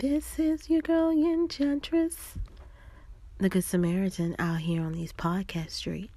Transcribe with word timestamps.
This 0.00 0.38
is 0.38 0.70
your 0.70 0.80
girl 0.80 1.10
Enchantress, 1.10 2.38
the 3.38 3.48
Good 3.48 3.64
Samaritan 3.64 4.36
out 4.38 4.60
here 4.60 4.80
on 4.80 4.92
these 4.92 5.12
podcast 5.12 5.72
streets. 5.72 6.12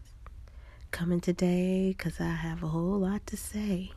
Coming 0.91 1.19
today 1.19 1.95
because 1.97 2.19
I 2.19 2.29
have 2.29 2.61
a 2.61 2.67
whole 2.67 2.99
lot 2.99 3.25
to 3.25 3.37
say. 3.37 3.91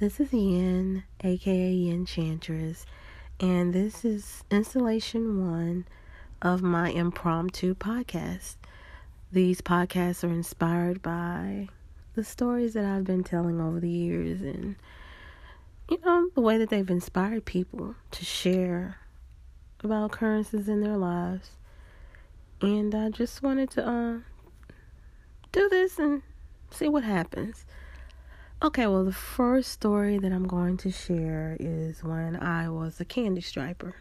This 0.00 0.18
is 0.18 0.32
Yen, 0.32 1.04
aka 1.22 1.88
Enchantress, 1.88 2.86
and 3.38 3.72
this 3.72 4.04
is 4.04 4.42
installation 4.50 5.48
one 5.48 5.86
of 6.42 6.60
my 6.60 6.90
impromptu 6.90 7.76
podcast. 7.76 8.56
These 9.30 9.60
podcasts 9.60 10.24
are 10.24 10.32
inspired 10.32 11.02
by 11.02 11.68
the 12.16 12.24
stories 12.24 12.74
that 12.74 12.84
I've 12.84 13.04
been 13.04 13.22
telling 13.22 13.60
over 13.60 13.78
the 13.78 13.88
years 13.88 14.40
and 14.40 14.74
you 15.88 16.00
know, 16.04 16.30
the 16.34 16.40
way 16.40 16.58
that 16.58 16.70
they've 16.70 16.90
inspired 16.90 17.44
people 17.44 17.94
to 18.12 18.24
share 18.24 18.98
about 19.82 20.06
occurrences 20.06 20.68
in 20.68 20.80
their 20.80 20.96
lives. 20.96 21.50
And 22.60 22.94
I 22.94 23.10
just 23.10 23.42
wanted 23.42 23.70
to 23.72 23.86
uh, 23.86 24.18
do 25.52 25.68
this 25.68 25.98
and 25.98 26.22
see 26.70 26.88
what 26.88 27.04
happens. 27.04 27.66
Okay, 28.62 28.86
well, 28.86 29.04
the 29.04 29.12
first 29.12 29.72
story 29.72 30.16
that 30.18 30.32
I'm 30.32 30.46
going 30.48 30.78
to 30.78 30.90
share 30.90 31.56
is 31.60 32.02
when 32.02 32.36
I 32.36 32.70
was 32.70 32.98
a 32.98 33.04
candy 33.04 33.42
striper. 33.42 33.94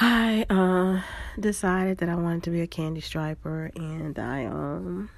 I 0.00 0.44
uh, 0.50 1.00
decided 1.40 1.98
that 1.98 2.08
I 2.08 2.16
wanted 2.16 2.42
to 2.42 2.50
be 2.50 2.60
a 2.60 2.66
candy 2.66 3.00
striper, 3.00 3.70
and 3.76 4.18
I 4.18 4.44
um, 4.44 5.08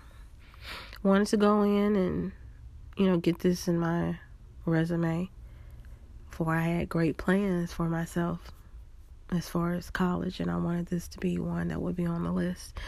wanted 1.02 1.26
to 1.28 1.36
go 1.38 1.62
in 1.62 1.96
and, 1.96 2.32
you 2.96 3.06
know, 3.06 3.16
get 3.16 3.40
this 3.40 3.66
in 3.66 3.78
my 3.78 4.18
resume 4.66 5.30
for 6.30 6.54
I 6.54 6.60
had 6.60 6.88
great 6.88 7.16
plans 7.16 7.72
for 7.72 7.88
myself 7.88 8.52
as 9.30 9.48
far 9.48 9.72
as 9.72 9.90
college 9.90 10.38
and 10.38 10.50
I 10.50 10.56
wanted 10.56 10.86
this 10.86 11.08
to 11.08 11.18
be 11.18 11.38
one 11.38 11.68
that 11.68 11.80
would 11.80 11.96
be 11.96 12.06
on 12.06 12.24
the 12.24 12.30
list. 12.30 12.78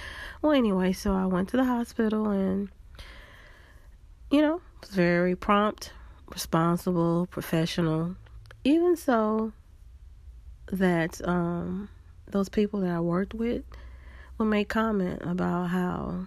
Well 0.42 0.52
anyway, 0.52 0.92
so 0.92 1.14
I 1.14 1.26
went 1.26 1.48
to 1.50 1.56
the 1.56 1.64
hospital 1.64 2.28
and 2.30 2.68
you 4.30 4.42
know, 4.42 4.60
was 4.80 4.90
very 4.90 5.34
prompt, 5.34 5.92
responsible, 6.28 7.26
professional. 7.30 8.16
Even 8.64 8.96
so 8.96 9.52
that 10.70 11.26
um 11.26 11.88
those 12.26 12.50
people 12.50 12.80
that 12.80 12.90
I 12.90 13.00
worked 13.00 13.32
with 13.32 13.62
would 14.36 14.44
make 14.44 14.68
comment 14.68 15.22
about 15.24 15.68
how 15.68 16.26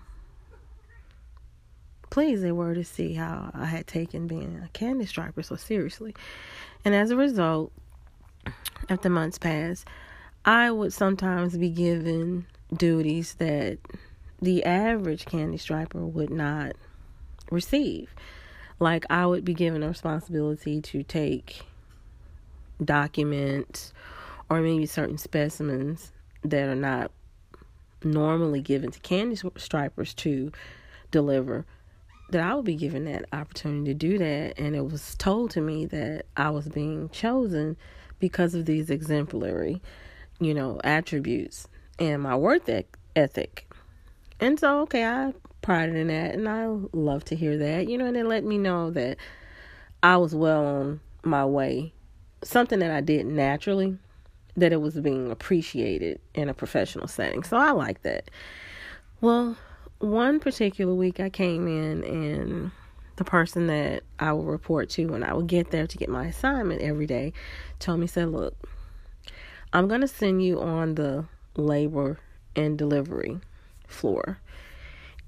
pleased 2.11 2.43
they 2.43 2.51
were 2.51 2.75
to 2.75 2.83
see 2.83 3.13
how 3.13 3.49
I 3.55 3.65
had 3.65 3.87
taken 3.87 4.27
being 4.27 4.61
a 4.63 4.67
candy 4.69 5.05
striper 5.07 5.41
so 5.41 5.55
seriously. 5.55 6.13
And 6.85 6.93
as 6.93 7.09
a 7.09 7.15
result, 7.15 7.71
after 8.89 9.09
months 9.09 9.39
passed, 9.39 9.87
I 10.45 10.69
would 10.69 10.93
sometimes 10.93 11.57
be 11.57 11.69
given 11.69 12.45
duties 12.75 13.35
that 13.35 13.79
the 14.41 14.63
average 14.65 15.25
candy 15.25 15.57
striper 15.57 16.05
would 16.05 16.29
not 16.29 16.73
receive. 17.49 18.13
Like 18.79 19.05
I 19.09 19.25
would 19.25 19.45
be 19.45 19.53
given 19.53 19.81
a 19.81 19.87
responsibility 19.87 20.81
to 20.81 21.03
take 21.03 21.61
documents 22.83 23.93
or 24.49 24.61
maybe 24.61 24.85
certain 24.85 25.17
specimens 25.17 26.11
that 26.43 26.67
are 26.67 26.75
not 26.75 27.11
normally 28.03 28.61
given 28.61 28.91
to 28.91 28.99
candy 28.99 29.37
stripers 29.57 30.13
to 30.15 30.51
deliver 31.11 31.65
that 32.31 32.41
I 32.41 32.55
would 32.55 32.65
be 32.65 32.75
given 32.75 33.05
that 33.05 33.25
opportunity 33.33 33.91
to 33.91 33.93
do 33.93 34.17
that. 34.17 34.59
And 34.59 34.75
it 34.75 34.85
was 34.85 35.15
told 35.15 35.51
to 35.51 35.61
me 35.61 35.85
that 35.87 36.25
I 36.35 36.49
was 36.49 36.67
being 36.67 37.09
chosen 37.09 37.77
because 38.19 38.55
of 38.55 38.65
these 38.65 38.89
exemplary, 38.89 39.81
you 40.39 40.53
know, 40.53 40.79
attributes 40.83 41.67
and 41.99 42.21
my 42.21 42.35
work 42.35 42.69
ethic. 43.15 43.71
And 44.39 44.59
so, 44.59 44.79
okay, 44.81 45.05
I 45.05 45.33
prided 45.61 45.95
in 45.95 46.07
that 46.07 46.33
and 46.33 46.49
I 46.49 46.65
love 46.93 47.23
to 47.25 47.35
hear 47.35 47.57
that, 47.57 47.87
you 47.87 47.97
know, 47.97 48.05
and 48.05 48.17
it 48.17 48.25
let 48.25 48.43
me 48.43 48.57
know 48.57 48.89
that 48.91 49.17
I 50.01 50.17
was 50.17 50.33
well 50.33 50.65
on 50.65 50.99
my 51.23 51.45
way. 51.45 51.93
Something 52.43 52.79
that 52.79 52.91
I 52.91 53.01
did 53.01 53.27
naturally, 53.27 53.97
that 54.57 54.73
it 54.73 54.81
was 54.81 54.99
being 54.99 55.29
appreciated 55.29 56.19
in 56.33 56.49
a 56.49 56.53
professional 56.53 57.07
setting. 57.07 57.43
So 57.43 57.57
I 57.57 57.71
like 57.71 58.01
that. 58.01 58.31
Well, 59.19 59.57
one 60.01 60.39
particular 60.39 60.93
week 60.93 61.19
I 61.19 61.29
came 61.29 61.67
in 61.67 62.03
and 62.03 62.71
the 63.17 63.23
person 63.23 63.67
that 63.67 64.03
I 64.19 64.33
would 64.33 64.47
report 64.47 64.89
to 64.91 65.05
when 65.05 65.23
I 65.23 65.33
would 65.33 65.47
get 65.47 65.71
there 65.71 65.85
to 65.85 65.97
get 65.97 66.09
my 66.09 66.25
assignment 66.25 66.81
every 66.81 67.05
day 67.05 67.33
told 67.79 67.99
me, 67.99 68.07
said, 68.07 68.29
look, 68.29 68.55
I'm 69.73 69.87
going 69.87 70.01
to 70.01 70.07
send 70.07 70.43
you 70.43 70.59
on 70.59 70.95
the 70.95 71.25
labor 71.55 72.19
and 72.55 72.77
delivery 72.77 73.39
floor. 73.87 74.39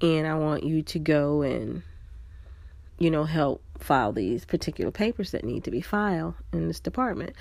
And 0.02 0.28
I 0.28 0.36
want 0.36 0.64
you 0.64 0.82
to 0.82 1.00
go 1.00 1.44
and, 1.44 1.84
you 2.98 3.12
know, 3.12 3.26
help 3.26 3.62
file 3.78 4.12
these 4.12 4.44
particular 4.44 4.92
papers 4.92 5.32
that 5.32 5.44
need 5.44 5.64
to 5.66 5.72
be 5.72 5.82
filed 5.82 6.36
in 6.52 6.68
this 6.68 6.80
department. 6.80 7.36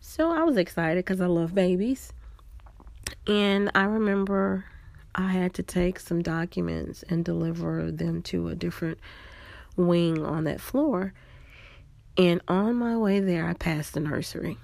So 0.00 0.30
I 0.30 0.42
was 0.44 0.56
excited 0.56 1.04
because 1.04 1.20
I 1.20 1.26
love 1.26 1.54
babies. 1.54 2.12
And 3.26 3.70
I 3.74 3.84
remember 3.84 4.64
I 5.14 5.32
had 5.32 5.54
to 5.54 5.62
take 5.62 5.98
some 5.98 6.22
documents 6.22 7.02
and 7.08 7.24
deliver 7.24 7.90
them 7.90 8.22
to 8.22 8.48
a 8.48 8.54
different 8.54 8.98
wing 9.76 10.24
on 10.24 10.44
that 10.44 10.60
floor. 10.60 11.12
And 12.16 12.40
on 12.48 12.76
my 12.76 12.96
way 12.96 13.20
there, 13.20 13.46
I 13.46 13.54
passed 13.54 13.94
the 13.94 14.00
nursery. 14.00 14.58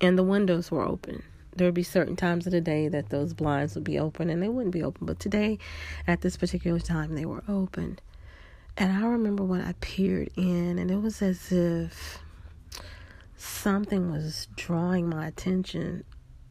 And 0.00 0.18
the 0.18 0.22
windows 0.22 0.70
were 0.70 0.82
open. 0.82 1.22
There 1.54 1.66
would 1.66 1.74
be 1.74 1.82
certain 1.82 2.16
times 2.16 2.46
of 2.46 2.52
the 2.52 2.60
day 2.60 2.88
that 2.88 3.08
those 3.08 3.32
blinds 3.32 3.74
would 3.74 3.84
be 3.84 3.98
open 3.98 4.28
and 4.28 4.42
they 4.42 4.48
wouldn't 4.48 4.74
be 4.74 4.82
open. 4.82 5.06
But 5.06 5.18
today, 5.18 5.58
at 6.06 6.20
this 6.20 6.36
particular 6.36 6.80
time, 6.80 7.14
they 7.14 7.24
were 7.24 7.42
open. 7.48 7.98
And 8.76 8.92
I 8.92 9.06
remember 9.06 9.42
when 9.42 9.62
I 9.62 9.72
peered 9.80 10.30
in, 10.36 10.78
and 10.78 10.90
it 10.90 11.00
was 11.00 11.22
as 11.22 11.50
if 11.50 12.18
something 13.38 14.10
was 14.10 14.48
drawing 14.54 15.08
my 15.08 15.26
attention 15.26 16.04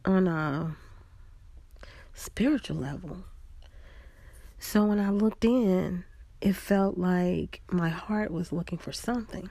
on 0.04 0.26
a 0.26 0.76
spiritual 2.16 2.76
level. 2.78 3.18
So 4.58 4.86
when 4.86 4.98
I 4.98 5.10
looked 5.10 5.44
in, 5.44 6.04
it 6.40 6.56
felt 6.56 6.98
like 6.98 7.60
my 7.70 7.90
heart 7.90 8.30
was 8.30 8.52
looking 8.52 8.78
for 8.78 8.90
something. 8.90 9.50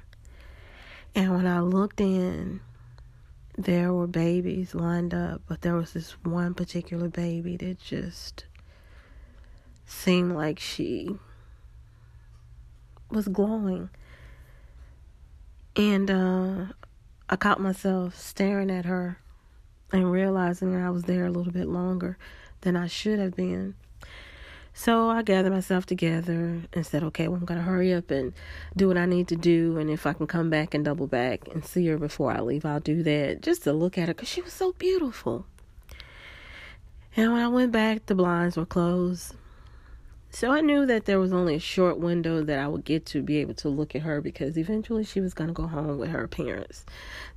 And 1.13 1.33
when 1.33 1.47
I 1.47 1.61
looked 1.61 2.01
in, 2.01 2.59
there 3.57 3.93
were 3.93 4.07
babies 4.07 4.75
lined 4.75 5.13
up, 5.13 5.43
but 5.47 5.61
there 5.61 5.75
was 5.75 5.93
this 5.93 6.11
one 6.23 6.53
particular 6.53 7.07
baby 7.07 7.55
that 7.57 7.79
just 7.79 8.45
seemed 9.85 10.33
like 10.33 10.59
she 10.59 11.15
was 13.09 13.27
glowing. 13.27 13.89
And 15.75 16.09
uh, 16.09 16.65
I 17.29 17.35
caught 17.35 17.61
myself 17.61 18.19
staring 18.19 18.71
at 18.71 18.85
her 18.85 19.19
and 19.91 20.11
realizing 20.11 20.75
I 20.75 20.89
was 20.89 21.03
there 21.03 21.25
a 21.25 21.31
little 21.31 21.53
bit 21.53 21.67
longer 21.67 22.17
than 22.65 22.75
I 22.75 22.87
should 22.87 23.19
have 23.19 23.35
been. 23.35 23.75
So 24.73 25.09
I 25.09 25.21
gathered 25.21 25.53
myself 25.53 25.85
together 25.85 26.63
and 26.73 26.85
said, 26.85 27.01
okay, 27.03 27.29
well, 27.29 27.39
I'm 27.39 27.45
going 27.45 27.59
to 27.59 27.63
hurry 27.63 27.93
up 27.93 28.11
and 28.11 28.33
do 28.75 28.89
what 28.89 28.97
I 28.97 29.05
need 29.05 29.29
to 29.29 29.37
do. 29.37 29.77
And 29.77 29.89
if 29.89 30.05
I 30.05 30.11
can 30.11 30.27
come 30.27 30.49
back 30.49 30.73
and 30.73 30.83
double 30.83 31.07
back 31.07 31.47
and 31.53 31.63
see 31.63 31.87
her 31.87 31.97
before 31.97 32.33
I 32.33 32.41
leave, 32.41 32.65
I'll 32.65 32.81
do 32.81 33.01
that 33.03 33.41
just 33.41 33.63
to 33.63 33.71
look 33.71 33.97
at 33.97 34.09
her 34.09 34.13
because 34.13 34.27
she 34.27 34.41
was 34.41 34.51
so 34.51 34.73
beautiful. 34.73 35.45
And 37.15 37.31
when 37.31 37.41
I 37.41 37.47
went 37.47 37.71
back, 37.71 38.05
the 38.07 38.15
blinds 38.15 38.57
were 38.57 38.65
closed. 38.65 39.35
So 40.29 40.51
I 40.51 40.59
knew 40.59 40.85
that 40.85 41.05
there 41.05 41.19
was 41.19 41.31
only 41.31 41.55
a 41.55 41.59
short 41.59 41.97
window 41.97 42.43
that 42.43 42.59
I 42.59 42.67
would 42.67 42.83
get 42.83 43.05
to 43.07 43.23
be 43.23 43.37
able 43.37 43.53
to 43.53 43.69
look 43.69 43.95
at 43.95 44.01
her 44.01 44.19
because 44.19 44.57
eventually 44.57 45.05
she 45.05 45.21
was 45.21 45.33
going 45.33 45.47
to 45.47 45.53
go 45.53 45.67
home 45.67 45.97
with 45.97 46.09
her 46.09 46.27
parents. 46.27 46.85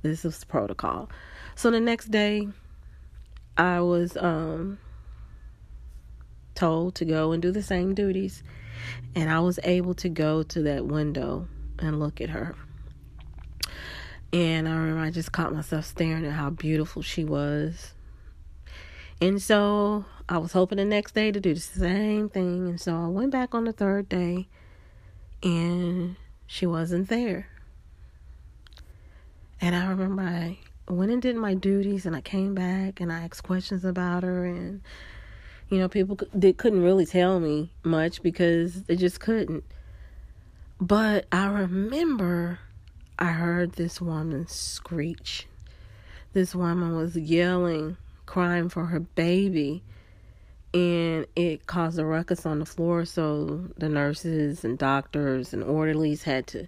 This 0.01 0.25
was 0.25 0.43
protocol. 0.43 1.09
So 1.55 1.71
the 1.71 1.79
next 1.79 2.11
day, 2.11 2.49
I 3.57 3.79
was 3.79 4.17
um 4.17 4.79
told 6.59 6.95
to 6.95 7.05
go 7.05 7.31
and 7.31 7.41
do 7.41 7.51
the 7.51 7.63
same 7.63 7.95
duties. 7.95 8.43
And 9.15 9.29
I 9.29 9.39
was 9.39 9.59
able 9.63 9.93
to 9.95 10.09
go 10.09 10.43
to 10.43 10.61
that 10.63 10.85
window 10.85 11.47
and 11.79 11.99
look 11.99 12.19
at 12.19 12.29
her. 12.29 12.55
And 14.33 14.67
I 14.67 14.75
remember 14.75 15.01
I 15.01 15.09
just 15.09 15.31
caught 15.31 15.53
myself 15.53 15.85
staring 15.85 16.25
at 16.25 16.33
how 16.33 16.49
beautiful 16.49 17.01
she 17.01 17.23
was. 17.23 17.93
And 19.21 19.41
so 19.41 20.05
I 20.27 20.37
was 20.37 20.51
hoping 20.51 20.77
the 20.77 20.85
next 20.85 21.15
day 21.15 21.31
to 21.31 21.39
do 21.39 21.53
the 21.53 21.59
same 21.59 22.29
thing. 22.29 22.67
And 22.67 22.79
so 22.79 22.95
I 22.95 23.07
went 23.07 23.31
back 23.31 23.55
on 23.55 23.63
the 23.63 23.73
third 23.73 24.09
day 24.09 24.47
and 25.41 26.17
she 26.45 26.65
wasn't 26.65 27.07
there. 27.07 27.47
And 29.61 29.75
I 29.75 29.87
remember 29.87 30.21
I 30.21 30.57
went 30.89 31.11
and 31.11 31.21
did 31.21 31.35
my 31.35 31.53
duties 31.53 32.05
and 32.05 32.15
I 32.15 32.21
came 32.21 32.53
back 32.53 32.99
and 32.99 33.11
I 33.11 33.23
asked 33.23 33.43
questions 33.43 33.83
about 33.85 34.23
her 34.23 34.45
and 34.45 34.81
you 35.69 35.77
know, 35.77 35.87
people 35.87 36.17
they 36.33 36.53
couldn't 36.53 36.83
really 36.83 37.05
tell 37.05 37.39
me 37.39 37.71
much 37.83 38.21
because 38.23 38.83
they 38.83 38.95
just 38.95 39.19
couldn't. 39.19 39.63
But 40.81 41.25
I 41.31 41.45
remember 41.47 42.59
I 43.17 43.27
heard 43.27 43.73
this 43.73 44.01
woman 44.01 44.47
screech. 44.47 45.47
This 46.33 46.55
woman 46.55 46.95
was 46.95 47.15
yelling, 47.15 47.97
crying 48.25 48.69
for 48.69 48.85
her 48.85 48.99
baby, 48.99 49.83
and 50.73 51.25
it 51.35 51.67
caused 51.67 51.99
a 51.99 52.05
ruckus 52.05 52.45
on 52.45 52.59
the 52.59 52.65
floor. 52.65 53.05
So 53.05 53.65
the 53.77 53.89
nurses 53.89 54.63
and 54.63 54.77
doctors 54.77 55.53
and 55.53 55.63
orderlies 55.63 56.23
had 56.23 56.47
to, 56.47 56.67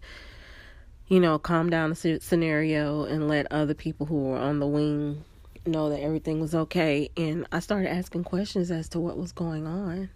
you 1.07 1.19
know, 1.19 1.39
calm 1.39 1.69
down 1.69 1.91
the 1.91 2.19
scenario 2.21 3.05
and 3.05 3.27
let 3.27 3.51
other 3.51 3.73
people 3.73 4.05
who 4.05 4.23
were 4.25 4.37
on 4.37 4.59
the 4.59 4.67
wing 4.67 5.23
know 5.65 5.89
that 5.89 6.01
everything 6.01 6.39
was 6.39 6.55
okay. 6.55 7.09
And 7.15 7.47
I 7.51 7.59
started 7.59 7.89
asking 7.89 8.23
questions 8.23 8.71
as 8.71 8.89
to 8.89 8.99
what 8.99 9.17
was 9.17 9.31
going 9.31 9.67
on. 9.67 10.09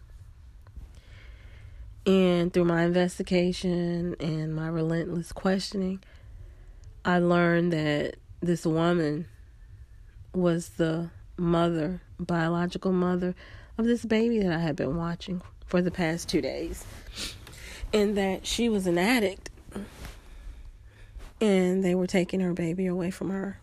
And 2.06 2.53
through 2.53 2.65
my 2.65 2.83
investigation 2.83 4.15
and 4.19 4.56
my 4.56 4.68
relentless 4.68 5.31
questioning, 5.31 6.03
I 7.03 7.19
learned 7.19 7.74
that 7.74 8.15
this 8.42 8.65
woman 8.65 9.27
was 10.33 10.69
the 10.69 11.09
mother, 11.38 12.01
biological 12.19 12.92
mother 12.92 13.33
of 13.77 13.86
this 13.86 14.06
baby 14.06 14.39
that 14.39 14.51
I 14.51 14.59
had 14.59 14.75
been 14.75 14.95
watching 14.95 15.42
for 15.65 15.81
the 15.81 15.92
past 15.92 16.30
two 16.30 16.42
days. 16.42 16.86
And 17.92 18.18
that 18.18 18.45
she 18.45 18.69
was 18.69 18.88
an 18.88 18.97
addict. 18.97 19.50
And 21.42 21.83
they 21.83 21.95
were 21.95 22.07
taking 22.07 22.39
her 22.39 22.53
baby 22.53 22.86
away 22.86 23.12
from 23.12 23.30
her. 23.30 23.59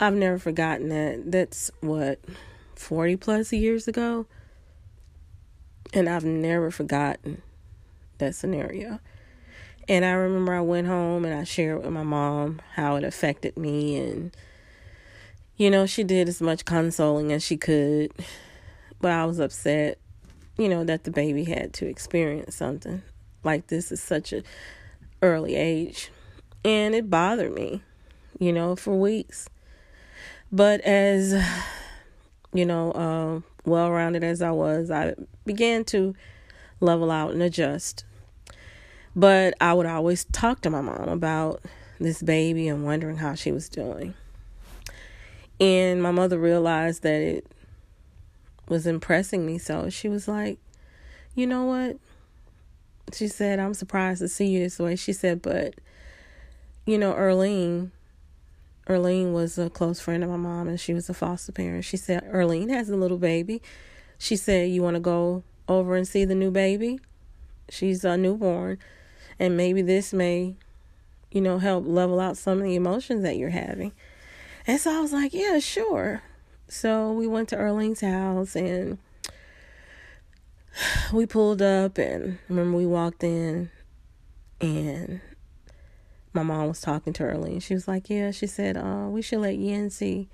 I've 0.00 0.14
never 0.14 0.38
forgotten 0.38 0.88
that. 0.90 1.30
That's 1.30 1.70
what, 1.80 2.20
40 2.76 3.16
plus 3.16 3.52
years 3.52 3.88
ago? 3.88 4.26
And 5.92 6.08
I've 6.08 6.24
never 6.24 6.70
forgotten 6.70 7.42
that 8.18 8.34
scenario. 8.34 9.00
And 9.88 10.04
I 10.04 10.10
remember 10.10 10.54
I 10.54 10.60
went 10.60 10.86
home 10.86 11.24
and 11.24 11.34
I 11.34 11.44
shared 11.44 11.82
with 11.82 11.90
my 11.90 12.02
mom 12.02 12.60
how 12.74 12.96
it 12.96 13.04
affected 13.04 13.56
me. 13.56 13.96
And, 13.96 14.36
you 15.56 15.70
know, 15.70 15.86
she 15.86 16.04
did 16.04 16.28
as 16.28 16.42
much 16.42 16.64
consoling 16.64 17.32
as 17.32 17.42
she 17.42 17.56
could. 17.56 18.12
But 19.00 19.12
I 19.12 19.24
was 19.24 19.38
upset, 19.38 19.98
you 20.58 20.68
know, 20.68 20.84
that 20.84 21.04
the 21.04 21.10
baby 21.10 21.44
had 21.44 21.72
to 21.74 21.86
experience 21.86 22.54
something 22.54 23.02
like 23.42 23.68
this 23.68 23.90
at 23.90 23.98
such 23.98 24.32
a 24.32 24.42
early 25.22 25.56
age. 25.56 26.10
And 26.64 26.94
it 26.94 27.08
bothered 27.08 27.54
me, 27.54 27.82
you 28.38 28.52
know, 28.52 28.76
for 28.76 28.94
weeks. 28.94 29.48
But 30.50 30.80
as, 30.80 31.34
you 32.52 32.64
know, 32.64 32.92
uh, 32.92 33.40
well 33.68 33.90
rounded 33.90 34.24
as 34.24 34.40
I 34.40 34.50
was, 34.50 34.90
I 34.90 35.14
began 35.44 35.84
to 35.86 36.14
level 36.80 37.10
out 37.10 37.32
and 37.32 37.42
adjust. 37.42 38.04
But 39.14 39.54
I 39.60 39.74
would 39.74 39.86
always 39.86 40.24
talk 40.26 40.60
to 40.62 40.70
my 40.70 40.80
mom 40.80 41.08
about 41.08 41.62
this 41.98 42.22
baby 42.22 42.68
and 42.68 42.84
wondering 42.84 43.16
how 43.16 43.34
she 43.34 43.52
was 43.52 43.68
doing. 43.68 44.14
And 45.60 46.02
my 46.02 46.12
mother 46.12 46.38
realized 46.38 47.02
that 47.02 47.20
it 47.20 47.46
was 48.68 48.86
impressing 48.86 49.44
me 49.44 49.58
so. 49.58 49.90
She 49.90 50.08
was 50.08 50.28
like, 50.28 50.58
You 51.34 51.46
know 51.46 51.64
what? 51.64 51.96
She 53.12 53.26
said, 53.26 53.58
I'm 53.58 53.74
surprised 53.74 54.20
to 54.20 54.28
see 54.28 54.46
you 54.46 54.60
this 54.60 54.78
way. 54.78 54.94
She 54.94 55.12
said, 55.12 55.42
But, 55.42 55.74
you 56.86 56.96
know, 56.96 57.12
Earlene, 57.12 57.90
Earlene 58.88 59.32
was 59.32 59.58
a 59.58 59.68
close 59.68 60.00
friend 60.00 60.24
of 60.24 60.30
my 60.30 60.36
mom 60.36 60.68
and 60.68 60.80
she 60.80 60.94
was 60.94 61.08
a 61.08 61.14
foster 61.14 61.52
parent. 61.52 61.84
She 61.84 61.96
said, 61.96 62.24
Earlene 62.24 62.70
has 62.70 62.88
a 62.88 62.96
little 62.96 63.18
baby. 63.18 63.60
She 64.18 64.34
said, 64.34 64.70
You 64.70 64.82
want 64.82 64.94
to 64.94 65.00
go 65.00 65.42
over 65.68 65.94
and 65.94 66.08
see 66.08 66.24
the 66.24 66.34
new 66.34 66.50
baby? 66.50 66.98
She's 67.68 68.04
a 68.04 68.16
newborn 68.16 68.78
and 69.38 69.56
maybe 69.56 69.82
this 69.82 70.12
may 70.12 70.56
you 71.30 71.40
know 71.40 71.58
help 71.58 71.84
level 71.86 72.20
out 72.20 72.36
some 72.36 72.58
of 72.58 72.64
the 72.64 72.74
emotions 72.74 73.22
that 73.22 73.36
you're 73.36 73.50
having 73.50 73.92
and 74.66 74.80
so 74.80 74.96
i 74.96 75.00
was 75.00 75.12
like 75.12 75.32
yeah 75.32 75.58
sure 75.58 76.22
so 76.70 77.12
we 77.12 77.26
went 77.26 77.48
to 77.48 77.56
Earlene's 77.56 78.02
house 78.02 78.54
and 78.54 78.98
we 81.12 81.26
pulled 81.26 81.62
up 81.62 81.98
and 81.98 82.38
remember 82.48 82.76
we 82.76 82.86
walked 82.86 83.24
in 83.24 83.70
and 84.60 85.20
my 86.32 86.42
mom 86.42 86.68
was 86.68 86.80
talking 86.80 87.12
to 87.14 87.22
Earlene. 87.22 87.62
She 87.62 87.74
was 87.74 87.88
like, 87.88 88.08
Yeah, 88.10 88.30
she 88.30 88.46
said, 88.46 88.76
uh, 88.76 89.06
we 89.08 89.22
should 89.22 89.40
let 89.40 89.56
Yen 89.56 89.90
see 89.90 90.28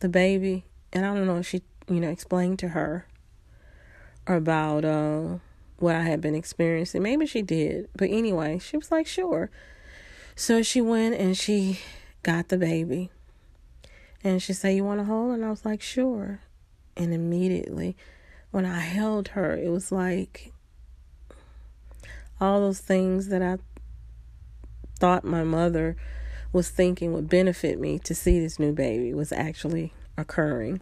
the 0.00 0.08
baby. 0.08 0.64
And 0.92 1.04
I 1.04 1.14
don't 1.14 1.26
know 1.26 1.38
if 1.38 1.48
she, 1.48 1.62
you 1.88 2.00
know, 2.00 2.10
explained 2.10 2.58
to 2.60 2.68
her 2.68 3.06
about 4.26 4.84
uh 4.84 5.38
what 5.78 5.94
I 5.94 6.02
had 6.02 6.20
been 6.20 6.34
experiencing. 6.34 7.02
Maybe 7.02 7.26
she 7.26 7.42
did. 7.42 7.88
But 7.96 8.10
anyway, 8.10 8.58
she 8.58 8.76
was 8.76 8.90
like, 8.90 9.06
sure. 9.06 9.50
So 10.34 10.62
she 10.62 10.80
went 10.80 11.14
and 11.16 11.36
she 11.36 11.80
got 12.22 12.48
the 12.48 12.58
baby. 12.58 13.10
And 14.24 14.42
she 14.42 14.52
said, 14.52 14.74
You 14.74 14.84
want 14.84 15.00
to 15.00 15.04
hold? 15.04 15.34
And 15.34 15.44
I 15.44 15.50
was 15.50 15.64
like, 15.64 15.80
Sure. 15.80 16.40
And 16.96 17.12
immediately, 17.12 17.96
when 18.50 18.64
I 18.64 18.80
held 18.80 19.28
her, 19.28 19.56
it 19.56 19.68
was 19.68 19.92
like 19.92 20.52
all 22.40 22.60
those 22.60 22.80
things 22.80 23.28
that 23.28 23.42
I 23.42 23.58
thought 24.98 25.24
my 25.24 25.44
mother 25.44 25.96
was 26.52 26.70
thinking 26.70 27.12
would 27.12 27.28
benefit 27.28 27.78
me 27.78 27.98
to 28.00 28.14
see 28.14 28.40
this 28.40 28.58
new 28.58 28.72
baby 28.72 29.12
was 29.12 29.32
actually 29.32 29.92
occurring. 30.16 30.80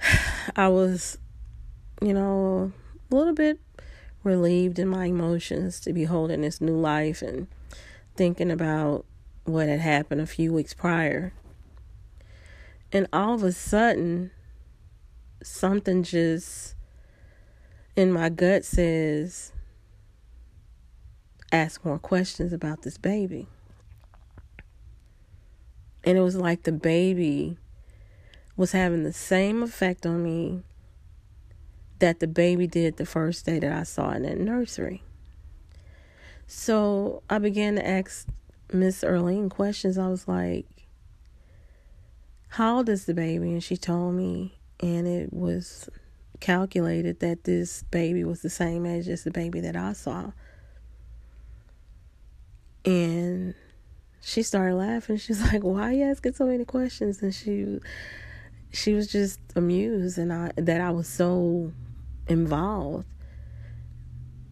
I 0.56 0.68
was, 0.68 1.18
you 2.00 2.14
know, 2.14 2.72
a 3.10 3.14
little 3.14 3.34
bit 3.34 3.58
relieved 4.24 4.78
in 4.78 4.88
my 4.88 5.06
emotions 5.06 5.80
to 5.80 5.92
be 5.92 6.04
holding 6.04 6.42
this 6.42 6.60
new 6.60 6.76
life 6.76 7.22
and 7.22 7.48
thinking 8.16 8.50
about 8.50 9.04
what 9.44 9.68
had 9.68 9.80
happened 9.80 10.20
a 10.20 10.26
few 10.26 10.52
weeks 10.52 10.74
prior. 10.74 11.32
And 12.92 13.08
all 13.12 13.34
of 13.34 13.42
a 13.42 13.52
sudden, 13.52 14.30
something 15.42 16.02
just 16.02 16.74
in 17.96 18.12
my 18.12 18.28
gut 18.28 18.64
says, 18.64 19.52
ask 21.52 21.84
more 21.84 21.98
questions 21.98 22.52
about 22.52 22.82
this 22.82 22.98
baby. 22.98 23.46
And 26.04 26.18
it 26.18 26.22
was 26.22 26.34
like 26.34 26.64
the 26.64 26.72
baby 26.72 27.58
was 28.56 28.72
having 28.72 29.04
the 29.04 29.12
same 29.12 29.62
effect 29.62 30.04
on 30.04 30.22
me 30.22 30.62
that 32.00 32.18
the 32.18 32.26
baby 32.26 32.66
did 32.66 32.96
the 32.96 33.06
first 33.06 33.46
day 33.46 33.60
that 33.60 33.72
I 33.72 33.84
saw 33.84 34.10
in 34.10 34.22
that 34.22 34.38
nursery. 34.38 35.02
So 36.46 37.22
I 37.30 37.38
began 37.38 37.76
to 37.76 37.86
ask 37.86 38.26
Miss 38.72 39.02
Earlene 39.02 39.48
questions. 39.48 39.96
I 39.96 40.08
was 40.08 40.26
like, 40.26 40.66
How 42.48 42.78
old 42.78 42.88
is 42.88 43.04
the 43.04 43.14
baby? 43.14 43.52
And 43.52 43.62
she 43.62 43.76
told 43.76 44.14
me, 44.14 44.58
and 44.80 45.06
it 45.06 45.32
was 45.32 45.88
calculated 46.40 47.20
that 47.20 47.44
this 47.44 47.84
baby 47.84 48.24
was 48.24 48.42
the 48.42 48.50
same 48.50 48.84
age 48.84 49.08
as 49.08 49.22
the 49.22 49.30
baby 49.30 49.60
that 49.60 49.76
I 49.76 49.92
saw. 49.92 50.32
And 52.84 53.54
she 54.20 54.42
started 54.42 54.76
laughing. 54.76 55.16
She's 55.16 55.42
like, 55.52 55.62
"Why 55.62 55.82
are 55.82 55.92
you 55.92 56.04
asking 56.04 56.34
so 56.34 56.46
many 56.46 56.64
questions?" 56.64 57.22
And 57.22 57.34
she, 57.34 57.78
she 58.72 58.94
was 58.94 59.06
just 59.08 59.40
amused, 59.54 60.18
and 60.18 60.32
I 60.32 60.52
that 60.56 60.80
I 60.80 60.90
was 60.90 61.08
so 61.08 61.72
involved. 62.28 63.06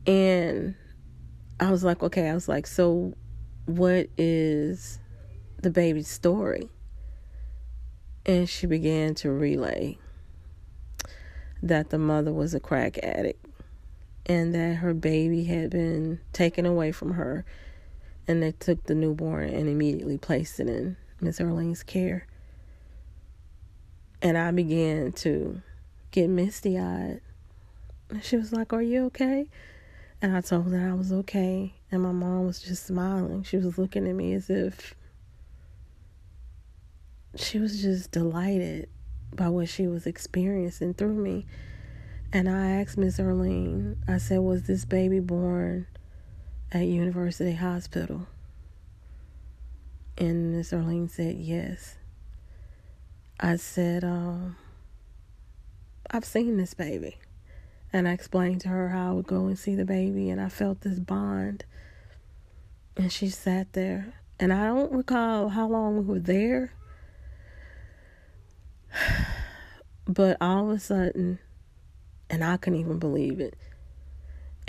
And 0.06 0.74
I 1.58 1.70
was 1.70 1.84
like, 1.84 2.02
okay, 2.02 2.28
I 2.30 2.34
was 2.34 2.48
like, 2.48 2.66
so 2.66 3.14
what 3.66 4.08
is 4.16 4.98
the 5.62 5.70
baby's 5.70 6.08
story? 6.08 6.68
And 8.24 8.48
she 8.48 8.66
began 8.66 9.14
to 9.16 9.30
relay 9.30 9.98
that 11.62 11.90
the 11.90 11.98
mother 11.98 12.32
was 12.32 12.54
a 12.54 12.60
crack 12.60 12.98
addict 13.02 13.44
and 14.24 14.54
that 14.54 14.76
her 14.76 14.94
baby 14.94 15.44
had 15.44 15.70
been 15.70 16.20
taken 16.32 16.64
away 16.64 16.92
from 16.92 17.12
her 17.12 17.44
and 18.28 18.42
they 18.42 18.52
took 18.52 18.84
the 18.84 18.94
newborn 18.94 19.48
and 19.48 19.68
immediately 19.68 20.18
placed 20.18 20.60
it 20.60 20.68
in 20.68 20.96
Miss 21.20 21.38
Earlene's 21.38 21.82
care. 21.82 22.26
And 24.22 24.36
I 24.36 24.50
began 24.50 25.12
to 25.12 25.62
get 26.10 26.28
misty 26.28 26.78
eyed 26.78 27.20
and 28.10 28.24
she 28.24 28.36
was 28.36 28.52
like, 28.52 28.72
Are 28.72 28.82
you 28.82 29.06
okay? 29.06 29.46
And 30.20 30.36
I 30.36 30.40
told 30.40 30.70
her 30.72 30.90
I 30.90 30.94
was 30.94 31.12
okay. 31.12 31.74
And 31.90 32.02
my 32.02 32.12
mom 32.12 32.46
was 32.46 32.60
just 32.60 32.86
smiling. 32.86 33.42
She 33.42 33.56
was 33.56 33.78
looking 33.78 34.06
at 34.06 34.14
me 34.14 34.34
as 34.34 34.50
if 34.50 34.94
she 37.36 37.58
was 37.58 37.80
just 37.80 38.10
delighted 38.10 38.88
by 39.34 39.48
what 39.48 39.68
she 39.68 39.86
was 39.86 40.06
experiencing 40.06 40.94
through 40.94 41.14
me. 41.14 41.46
And 42.32 42.48
I 42.48 42.80
asked 42.80 42.98
Miss 42.98 43.18
Earlene, 43.18 43.96
I 44.06 44.18
said, 44.18 44.40
Was 44.40 44.64
this 44.64 44.84
baby 44.84 45.20
born 45.20 45.86
at 46.72 46.86
University 46.86 47.54
Hospital? 47.54 48.26
And 50.18 50.52
Miss 50.56 50.70
Earlene 50.72 51.10
said, 51.10 51.36
Yes. 51.36 51.96
I 53.42 53.56
said, 53.56 54.04
um, 54.04 54.56
I've 56.10 56.26
seen 56.26 56.58
this 56.58 56.74
baby. 56.74 57.16
And 57.92 58.06
I 58.06 58.12
explained 58.12 58.60
to 58.62 58.68
her 58.68 58.90
how 58.90 59.10
I 59.10 59.12
would 59.14 59.26
go 59.26 59.46
and 59.46 59.58
see 59.58 59.74
the 59.74 59.84
baby, 59.84 60.28
and 60.30 60.40
I 60.40 60.48
felt 60.48 60.82
this 60.82 61.00
bond 61.00 61.64
And 62.96 63.10
she 63.10 63.28
sat 63.30 63.72
there. 63.72 64.12
And 64.38 64.52
I 64.52 64.66
don't 64.66 64.92
recall 64.92 65.48
how 65.48 65.68
long 65.68 65.96
we 65.96 66.04
were 66.04 66.20
there. 66.20 66.72
But 70.06 70.38
all 70.40 70.70
of 70.70 70.76
a 70.76 70.80
sudden, 70.80 71.38
and 72.28 72.42
I 72.42 72.56
couldn't 72.56 72.80
even 72.80 72.98
believe 72.98 73.38
it. 73.38 73.54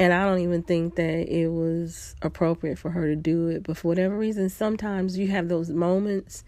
And 0.01 0.13
I 0.13 0.25
don't 0.25 0.39
even 0.39 0.63
think 0.63 0.95
that 0.95 1.31
it 1.31 1.49
was 1.49 2.15
appropriate 2.23 2.79
for 2.79 2.89
her 2.89 3.05
to 3.05 3.15
do 3.15 3.49
it. 3.49 3.61
But 3.61 3.77
for 3.77 3.89
whatever 3.89 4.17
reason, 4.17 4.49
sometimes 4.49 5.15
you 5.15 5.27
have 5.27 5.47
those 5.47 5.69
moments 5.69 6.43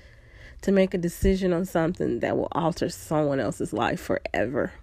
to 0.63 0.71
make 0.71 0.95
a 0.95 0.97
decision 0.97 1.53
on 1.53 1.65
something 1.65 2.21
that 2.21 2.35
will 2.35 2.47
alter 2.53 2.89
someone 2.89 3.39
else's 3.39 3.71
life 3.71 3.99
forever. 3.99 4.73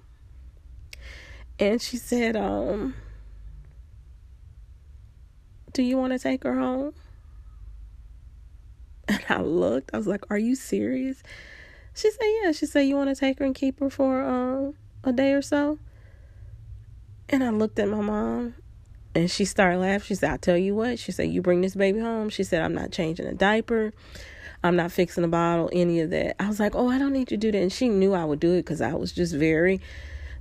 And 1.59 1.83
she 1.83 1.97
said, 1.97 2.37
um, 2.37 2.95
Do 5.73 5.83
you 5.83 5.97
want 5.97 6.13
to 6.13 6.21
take 6.21 6.45
her 6.45 6.57
home? 6.57 6.95
And 9.09 9.25
I 9.29 9.41
looked, 9.41 9.91
I 9.93 9.97
was 9.97 10.07
like, 10.07 10.31
Are 10.31 10.39
you 10.39 10.55
serious? 10.55 11.25
She 11.93 12.09
said, 12.09 12.27
Yeah. 12.45 12.53
She 12.53 12.67
said, 12.67 12.83
You 12.83 12.95
want 12.95 13.11
to 13.11 13.17
take 13.17 13.41
her 13.41 13.45
and 13.45 13.53
keep 13.53 13.81
her 13.81 13.91
for 13.91 14.23
um, 14.23 14.75
a 15.03 15.13
day 15.13 15.33
or 15.33 15.43
so? 15.43 15.81
And 17.29 17.43
I 17.43 17.51
looked 17.51 17.81
at 17.81 17.89
my 17.89 18.01
mom 18.01 18.55
and 19.15 19.31
she 19.31 19.45
started 19.45 19.79
laughing. 19.79 20.07
She 20.07 20.15
said, 20.15 20.31
I'll 20.31 20.39
tell 20.39 20.57
you 20.57 20.75
what. 20.75 20.99
She 20.99 21.13
said, 21.13 21.31
You 21.31 21.43
bring 21.43 21.61
this 21.61 21.75
baby 21.75 21.99
home. 22.01 22.29
She 22.29 22.45
said, 22.45 22.63
I'm 22.63 22.75
not 22.75 22.93
changing 22.93 23.27
a 23.27 23.35
diaper. 23.35 23.93
I'm 24.63 24.77
not 24.77 24.93
fixing 24.93 25.25
a 25.25 25.29
bottle, 25.29 25.71
any 25.73 26.01
of 26.01 26.11
that. 26.11 26.41
I 26.41 26.47
was 26.47 26.61
like, 26.61 26.75
Oh, 26.75 26.89
I 26.89 26.99
don't 26.99 27.13
need 27.13 27.29
to 27.29 27.37
do 27.37 27.51
that. 27.51 27.59
And 27.61 27.73
she 27.73 27.89
knew 27.89 28.15
I 28.15 28.25
would 28.25 28.41
do 28.41 28.53
it 28.53 28.63
because 28.63 28.81
I 28.81 28.95
was 28.95 29.13
just 29.13 29.35
very 29.35 29.81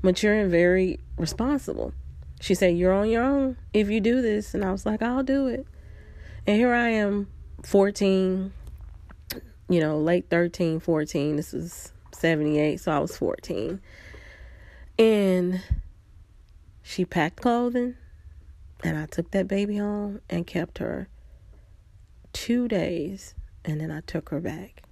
mature 0.02 0.34
and 0.34 0.52
very 0.52 1.00
responsible. 1.18 1.94
She 2.42 2.54
said, 2.54 2.78
You're 2.78 2.94
on 2.94 3.10
your 3.10 3.24
own 3.24 3.58
if 3.74 3.90
you 3.90 4.00
do 4.00 4.22
this. 4.22 4.54
And 4.54 4.64
I 4.64 4.72
was 4.72 4.86
like, 4.86 5.02
I'll 5.02 5.24
do 5.24 5.48
it. 5.48 5.66
And 6.46 6.58
here 6.58 6.74
I 6.74 6.90
am, 6.90 7.28
14, 7.64 8.52
you 9.68 9.80
know, 9.80 9.98
late 10.00 10.30
13, 10.30 10.80
14. 10.80 11.36
This 11.36 11.54
was 11.54 11.92
78, 12.14 12.80
so 12.80 12.92
I 12.92 13.00
was 13.00 13.18
14. 13.18 13.82
And 14.98 15.62
she 16.82 17.06
packed 17.06 17.42
clothing, 17.42 17.96
and 18.84 18.98
I 18.98 19.06
took 19.06 19.32
that 19.32 19.48
baby 19.48 19.78
home 19.78 20.22
and 20.30 20.48
kept 20.48 20.78
her 20.78 21.10
two 22.34 22.68
days, 22.68 23.36
and 23.66 23.80
then 23.82 23.92
I 23.92 24.02
took 24.02 24.30
her 24.30 24.40
back. 24.40 24.84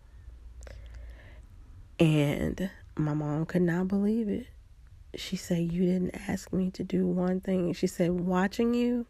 And 2.00 2.70
my 2.96 3.13
mom 3.13 3.46
could 3.46 3.62
not 3.62 3.88
believe 3.88 4.27
it. 4.29 4.48
She 5.15 5.36
said, 5.36 5.72
You 5.72 5.86
didn't 5.86 6.15
ask 6.27 6.51
me 6.51 6.70
to 6.72 6.84
do 6.84 7.08
one 7.08 7.39
thing. 7.39 7.74
She 7.74 7.88
said, 7.88 8.12
Watching 8.12 8.74
you, 8.74 9.06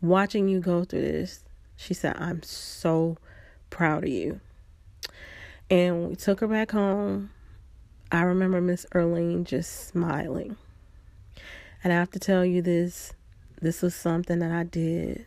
watching 0.00 0.48
you 0.48 0.60
go 0.60 0.84
through 0.84 1.02
this, 1.02 1.44
she 1.76 1.94
said, 1.94 2.16
I'm 2.18 2.42
so 2.42 3.18
proud 3.70 4.04
of 4.04 4.10
you. 4.10 4.40
And 5.70 6.08
we 6.08 6.16
took 6.16 6.40
her 6.40 6.48
back 6.48 6.70
home. 6.70 7.30
I 8.10 8.22
remember 8.22 8.60
Miss 8.60 8.86
Earlene 8.94 9.44
just 9.44 9.88
smiling. 9.88 10.56
And 11.82 11.92
I 11.92 11.96
have 11.96 12.10
to 12.10 12.18
tell 12.18 12.44
you 12.44 12.62
this 12.62 13.12
this 13.60 13.82
was 13.82 13.94
something 13.94 14.38
that 14.38 14.52
I 14.52 14.62
did 14.64 15.26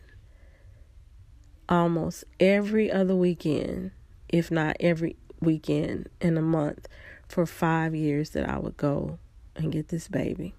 almost 1.68 2.24
every 2.40 2.90
other 2.90 3.14
weekend, 3.14 3.90
if 4.28 4.50
not 4.50 4.76
every 4.80 5.16
weekend 5.40 6.08
in 6.20 6.36
a 6.36 6.42
month, 6.42 6.88
for 7.28 7.46
five 7.46 7.94
years 7.94 8.30
that 8.30 8.48
I 8.48 8.58
would 8.58 8.76
go 8.76 9.18
and 9.56 9.72
get 9.72 9.88
this 9.88 10.08
baby. 10.08 10.54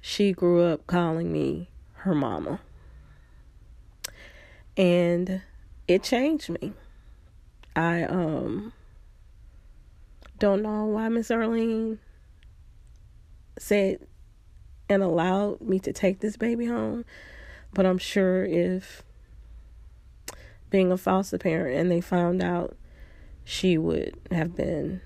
She 0.00 0.32
grew 0.32 0.62
up 0.62 0.86
calling 0.86 1.32
me 1.32 1.68
her 1.94 2.14
mama. 2.14 2.60
And 4.76 5.42
it 5.86 6.02
changed 6.02 6.50
me. 6.50 6.72
I 7.74 8.04
um 8.04 8.72
don't 10.38 10.62
know 10.62 10.84
why 10.84 11.08
Miss 11.08 11.30
Arlene 11.30 11.98
said 13.58 14.06
and 14.88 15.02
allowed 15.02 15.60
me 15.60 15.78
to 15.80 15.92
take 15.92 16.20
this 16.20 16.36
baby 16.36 16.66
home, 16.66 17.04
but 17.74 17.84
I'm 17.84 17.98
sure 17.98 18.44
if 18.44 19.02
being 20.70 20.92
a 20.92 20.96
foster 20.96 21.38
parent 21.38 21.78
and 21.78 21.90
they 21.90 22.00
found 22.00 22.42
out 22.42 22.76
she 23.44 23.78
would 23.78 24.14
have 24.30 24.54
been 24.54 25.00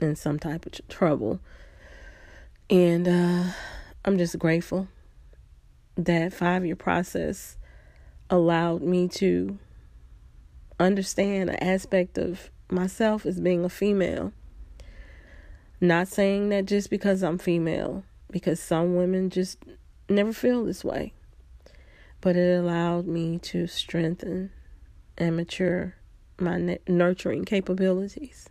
in 0.00 0.16
some 0.16 0.38
type 0.38 0.66
of 0.66 0.72
trouble. 0.88 1.40
And 2.68 3.06
uh, 3.06 3.44
I'm 4.04 4.18
just 4.18 4.38
grateful 4.38 4.88
that 5.96 6.32
five 6.32 6.64
year 6.66 6.76
process 6.76 7.56
allowed 8.28 8.82
me 8.82 9.08
to 9.08 9.58
understand 10.78 11.50
an 11.50 11.56
aspect 11.56 12.18
of 12.18 12.50
myself 12.70 13.24
as 13.24 13.40
being 13.40 13.64
a 13.64 13.68
female 13.68 14.32
not 15.80 16.08
saying 16.08 16.48
that 16.50 16.66
just 16.66 16.90
because 16.90 17.22
I'm 17.22 17.38
female, 17.38 18.04
because 18.30 18.60
some 18.60 18.96
women 18.96 19.30
just 19.30 19.58
never 20.08 20.32
feel 20.32 20.64
this 20.64 20.84
way. 20.84 21.12
But 22.20 22.36
it 22.36 22.58
allowed 22.58 23.06
me 23.06 23.38
to 23.40 23.66
strengthen 23.66 24.50
and 25.18 25.36
mature 25.36 25.94
my 26.38 26.78
nurturing 26.88 27.44
capabilities. 27.44 28.48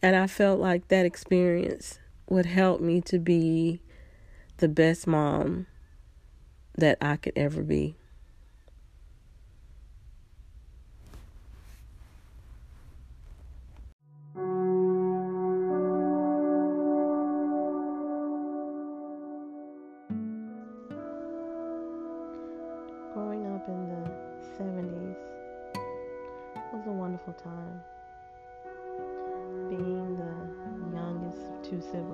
And 0.00 0.16
I 0.16 0.26
felt 0.26 0.58
like 0.58 0.88
that 0.88 1.06
experience 1.06 1.98
would 2.28 2.46
help 2.46 2.80
me 2.80 3.00
to 3.02 3.18
be 3.18 3.80
the 4.56 4.68
best 4.68 5.06
mom 5.06 5.66
that 6.76 6.98
I 7.00 7.16
could 7.16 7.34
ever 7.36 7.62
be. 7.62 7.96
inclusive 31.82 32.11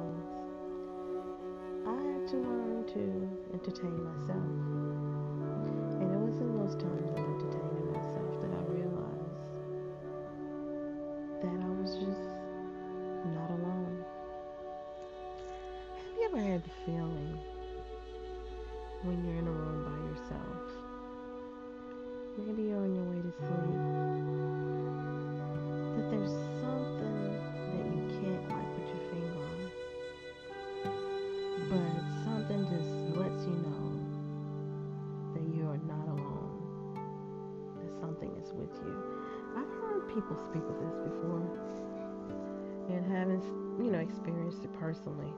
people 40.29 40.45
speak 40.51 40.63
of 40.63 40.77
this 40.81 40.95
before 41.09 41.41
and 42.91 43.05
having, 43.13 43.41
you 43.79 43.91
know, 43.91 43.99
experienced 43.99 44.63
it 44.63 44.73
personally. 44.79 45.33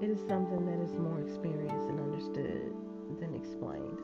It 0.00 0.10
is 0.10 0.20
something 0.28 0.66
that 0.66 0.80
is 0.84 0.92
more 0.92 1.20
experienced 1.20 1.88
and 1.88 2.00
understood 2.00 2.72
than 3.18 3.34
explained. 3.34 3.98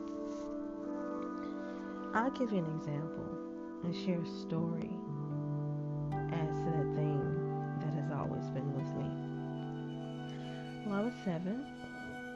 I'll 2.13 2.31
give 2.31 2.51
you 2.51 2.59
an 2.59 2.75
example 2.77 3.29
and 3.83 3.95
share 3.95 4.19
a 4.19 4.27
story 4.41 4.91
as 6.31 6.57
to 6.59 6.65
that 6.65 6.89
thing 6.95 7.21
that 7.79 7.93
has 7.95 8.11
always 8.11 8.49
been 8.51 8.73
with 8.75 8.91
me. 8.99 9.07
Well, 10.85 10.99
I 10.99 11.01
was 11.01 11.13
seven 11.23 11.65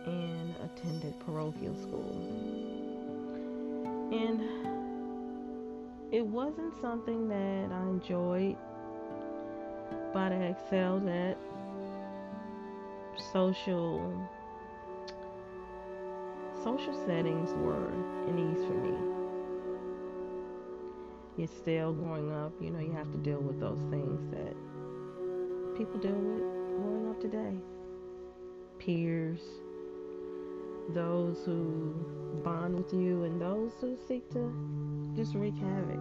and 0.06 0.56
attended 0.64 1.20
parochial 1.20 1.76
school. 1.76 2.16
And 4.12 4.67
it 6.12 6.26
wasn't 6.26 6.74
something 6.80 7.28
that 7.28 7.72
I 7.72 7.82
enjoyed, 7.82 8.56
but 10.14 10.32
I 10.32 10.56
excelled 10.56 11.08
at 11.08 11.38
social 13.34 14.14
social 16.64 16.94
settings 17.06 17.52
were 17.56 17.90
an 18.28 18.40
ease 18.40 18.66
for 18.66 18.74
me. 18.74 18.98
You're 21.38 21.48
still 21.48 21.94
growing 21.94 22.32
up, 22.32 22.52
you 22.62 22.72
know, 22.72 22.80
you 22.80 22.92
have 22.94 23.12
to 23.12 23.18
deal 23.18 23.40
with 23.40 23.60
those 23.60 23.80
things 23.90 24.20
that 24.32 24.56
people 25.78 26.00
deal 26.00 26.14
with 26.14 26.42
growing 26.78 27.10
up 27.10 27.22
today. 27.22 27.54
Peers, 28.80 29.42
those 30.94 31.38
who 31.46 31.94
bond 32.44 32.76
with 32.76 32.94
you 32.94 33.24
and 33.26 33.42
those 33.42 33.72
who 33.82 33.98
seek 34.08 34.30
to 34.32 34.52
just 35.18 35.34
wreak 35.34 35.58
havoc. 35.58 35.98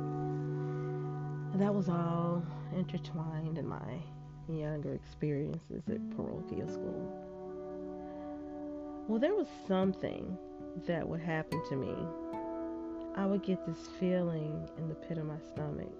And 1.54 1.60
that 1.62 1.74
was 1.74 1.88
all 1.88 2.42
intertwined 2.76 3.56
in 3.56 3.66
my 3.66 4.02
younger 4.46 4.92
experiences 4.92 5.82
at 5.88 6.10
parochial 6.14 6.68
school. 6.68 7.24
Well, 9.08 9.18
there 9.18 9.34
was 9.34 9.46
something 9.66 10.36
that 10.86 11.08
would 11.08 11.22
happen 11.22 11.62
to 11.70 11.76
me. 11.76 11.94
I 13.16 13.24
would 13.24 13.42
get 13.42 13.66
this 13.66 13.88
feeling 13.98 14.68
in 14.76 14.88
the 14.88 14.94
pit 14.94 15.16
of 15.16 15.24
my 15.24 15.38
stomach. 15.48 15.90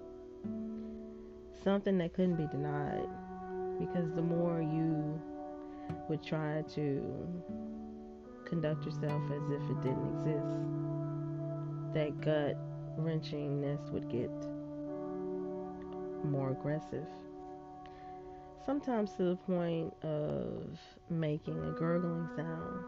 Something 1.63 1.97
that 1.97 2.13
couldn't 2.13 2.35
be 2.35 2.45
denied 2.45 3.07
because 3.79 4.13
the 4.13 4.21
more 4.21 4.61
you 4.61 5.19
would 6.07 6.21
try 6.21 6.63
to 6.75 7.03
conduct 8.45 8.85
yourself 8.85 9.23
as 9.31 9.41
if 9.49 9.71
it 9.71 9.81
didn't 9.81 10.19
exist, 10.19 10.55
that 11.95 12.21
gut 12.21 12.57
wrenchingness 12.99 13.91
would 13.91 14.09
get 14.09 14.31
more 16.23 16.51
aggressive. 16.51 17.05
Sometimes 18.65 19.13
to 19.13 19.23
the 19.23 19.35
point 19.35 19.93
of 20.03 20.77
making 21.09 21.57
a 21.63 21.71
gurgling 21.71 22.27
sound. 22.35 22.83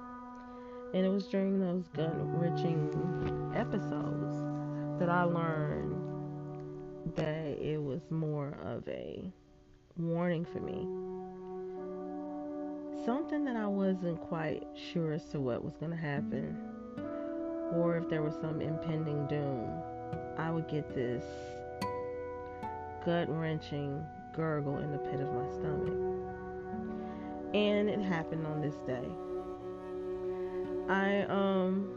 And 0.94 1.06
it 1.06 1.10
was 1.10 1.28
during 1.28 1.60
those 1.60 1.88
gut 1.96 2.12
wrenching 2.16 3.54
episodes 3.56 4.36
that 5.00 5.10
I 5.10 5.24
learned 5.24 5.96
that 7.16 7.58
it 7.62 7.82
was 7.82 8.02
more 8.10 8.58
of 8.66 8.88
a 8.88 9.32
warning 9.98 10.46
for 10.46 10.60
me. 10.60 10.88
Something 13.06 13.46
that 13.46 13.56
I 13.56 13.68
wasn't 13.68 14.20
quite 14.20 14.64
sure 14.92 15.14
as 15.14 15.24
to 15.30 15.40
what 15.40 15.64
was 15.64 15.76
going 15.78 15.92
to 15.92 15.98
happen, 15.98 16.58
or 17.74 17.98
if 17.98 18.10
there 18.10 18.22
was 18.22 18.36
some 18.42 18.60
impending 18.60 19.28
doom. 19.28 19.70
I 20.40 20.50
would 20.52 20.70
get 20.70 20.96
this 20.96 21.24
gut 23.06 23.28
wrenching 23.30 24.06
gurgle 24.34 24.78
in 24.78 24.92
the 24.92 24.98
pit 24.98 25.20
of 25.20 25.34
my 25.34 25.48
stomach. 25.50 25.94
And 27.54 27.90
it 27.90 28.00
happened 28.00 28.48
on 28.48 28.62
this 28.62 28.76
day. 28.88 29.06
I 30.88 31.24
um 31.24 31.92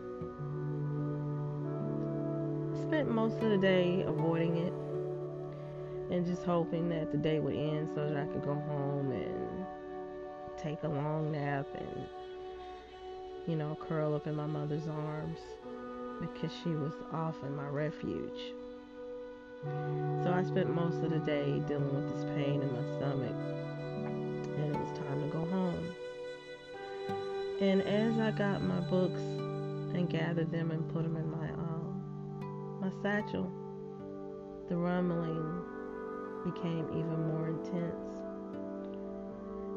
spent 2.82 3.08
most 3.10 3.36
of 3.36 3.50
the 3.50 3.58
day 3.58 4.02
avoiding 4.06 4.56
it 4.56 4.72
and 6.12 6.26
just 6.26 6.42
hoping 6.42 6.88
that 6.88 7.12
the 7.12 7.18
day 7.18 7.38
would 7.38 7.54
end 7.54 7.88
so 7.94 8.08
that 8.08 8.16
I 8.16 8.26
could 8.26 8.42
go 8.42 8.54
home 8.54 9.12
and 9.12 9.66
take 10.58 10.82
a 10.82 10.88
long 10.88 11.32
nap 11.32 11.66
and 11.74 12.06
you 13.46 13.56
know 13.56 13.78
curl 13.80 14.14
up 14.14 14.26
in 14.26 14.34
my 14.34 14.46
mother's 14.46 14.88
arms 14.88 15.38
because 16.22 16.52
she 16.62 16.70
was 16.70 16.92
often 17.12 17.54
my 17.56 17.68
refuge. 17.68 18.54
So 20.22 20.32
I 20.32 20.42
spent 20.44 20.74
most 20.74 21.02
of 21.04 21.10
the 21.10 21.18
day 21.18 21.60
dealing 21.68 21.94
with 21.94 22.14
this 22.14 22.24
pain 22.36 22.62
in 22.62 22.72
my 22.72 22.96
stomach, 22.96 23.36
and 24.56 24.74
it 24.74 24.78
was 24.78 24.98
time 24.98 25.20
to 25.20 25.28
go 25.28 25.44
home. 25.46 25.94
And 27.60 27.82
as 27.82 28.18
I 28.18 28.30
got 28.32 28.62
my 28.62 28.80
books 28.80 29.20
and 29.20 30.08
gathered 30.08 30.50
them 30.50 30.70
and 30.70 30.88
put 30.92 31.02
them 31.04 31.16
in 31.16 31.30
my 31.30 31.48
um, 31.52 32.78
my 32.80 32.90
satchel, 33.02 33.50
the 34.68 34.76
rumbling 34.76 35.62
became 36.44 36.88
even 36.90 37.28
more 37.28 37.48
intense. 37.48 38.16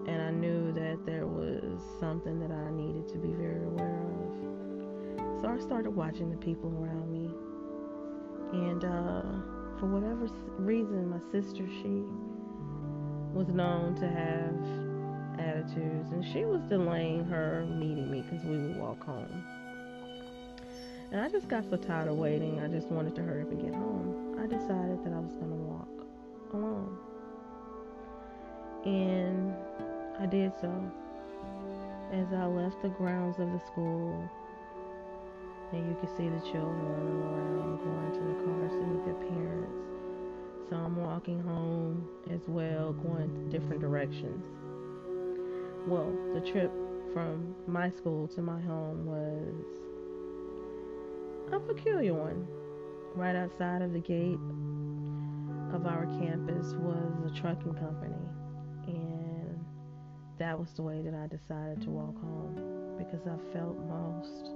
And 0.07 0.21
I 0.21 0.31
knew 0.31 0.71
that 0.73 1.05
there 1.05 1.27
was 1.27 1.81
something 1.99 2.39
that 2.39 2.51
I 2.51 2.71
needed 2.71 3.07
to 3.09 3.17
be 3.17 3.33
very 3.33 3.65
aware 3.65 4.01
of. 4.01 4.64
So 5.45 5.51
I 5.51 5.59
started 5.59 5.91
watching 5.91 6.31
the 6.31 6.37
people 6.37 6.71
around 6.71 7.11
me. 7.11 7.29
And 8.51 8.83
uh, 8.83 9.77
for 9.79 9.85
whatever 9.85 10.27
reason, 10.57 11.07
my 11.11 11.19
sister, 11.31 11.67
she 11.83 12.01
was 13.31 13.49
known 13.49 13.93
to 13.97 14.07
have 14.07 15.37
attitudes, 15.39 16.09
and 16.09 16.25
she 16.33 16.45
was 16.45 16.61
delaying 16.67 17.25
her 17.25 17.63
meeting 17.69 18.09
me 18.09 18.23
because 18.23 18.43
we 18.43 18.57
would 18.57 18.77
walk 18.77 19.05
home. 19.05 19.45
And 21.11 21.21
I 21.21 21.29
just 21.29 21.47
got 21.47 21.69
so 21.69 21.77
tired 21.77 22.07
of 22.07 22.15
waiting, 22.15 22.59
I 22.59 22.67
just 22.67 22.87
wanted 22.87 23.13
to 23.13 23.21
hurry 23.21 23.43
up 23.43 23.51
and 23.51 23.61
get 23.61 23.75
home. 23.75 24.39
I 24.41 24.47
decided 24.47 25.05
that 25.05 25.13
I 25.13 25.19
was 25.19 25.35
going 25.35 25.51
to 25.51 25.57
walk 25.57 26.07
alone. 26.53 26.97
And 28.83 29.53
I 30.19 30.25
did 30.25 30.53
so. 30.59 30.73
As 32.11 32.33
I 32.33 32.47
left 32.47 32.81
the 32.81 32.89
grounds 32.89 33.37
of 33.37 33.51
the 33.51 33.59
school, 33.67 34.27
and 35.71 35.89
you 35.89 35.95
can 35.99 36.09
see 36.15 36.29
the 36.29 36.39
children 36.51 36.79
running 36.91 37.21
around, 37.21 37.77
going 37.83 38.11
to 38.13 38.19
the 38.19 38.35
cars 38.45 38.71
to 38.71 38.81
meet 38.85 39.05
their 39.05 39.29
parents. 39.29 39.85
So 40.69 40.75
I'm 40.75 40.95
walking 40.95 41.41
home 41.41 42.07
as 42.31 42.41
well, 42.47 42.93
going 42.93 43.49
different 43.49 43.81
directions. 43.81 44.45
Well, 45.87 46.11
the 46.33 46.41
trip 46.41 46.71
from 47.13 47.55
my 47.67 47.89
school 47.91 48.27
to 48.29 48.41
my 48.41 48.59
home 48.59 49.05
was 49.05 49.65
a 51.53 51.59
peculiar 51.59 52.13
one. 52.13 52.47
Right 53.13 53.35
outside 53.35 53.81
of 53.81 53.93
the 53.93 53.99
gate 53.99 54.39
of 55.73 55.85
our 55.85 56.05
campus 56.19 56.73
was 56.73 57.31
a 57.31 57.39
trucking 57.39 57.75
company, 57.75 58.15
and 58.87 59.63
that 60.39 60.59
was 60.59 60.73
the 60.73 60.81
way 60.81 61.01
that 61.01 61.13
I 61.13 61.27
decided 61.27 61.81
to 61.83 61.91
walk 61.91 62.19
home 62.19 62.95
because 62.97 63.27
I 63.27 63.37
felt 63.53 63.77
most 63.87 64.54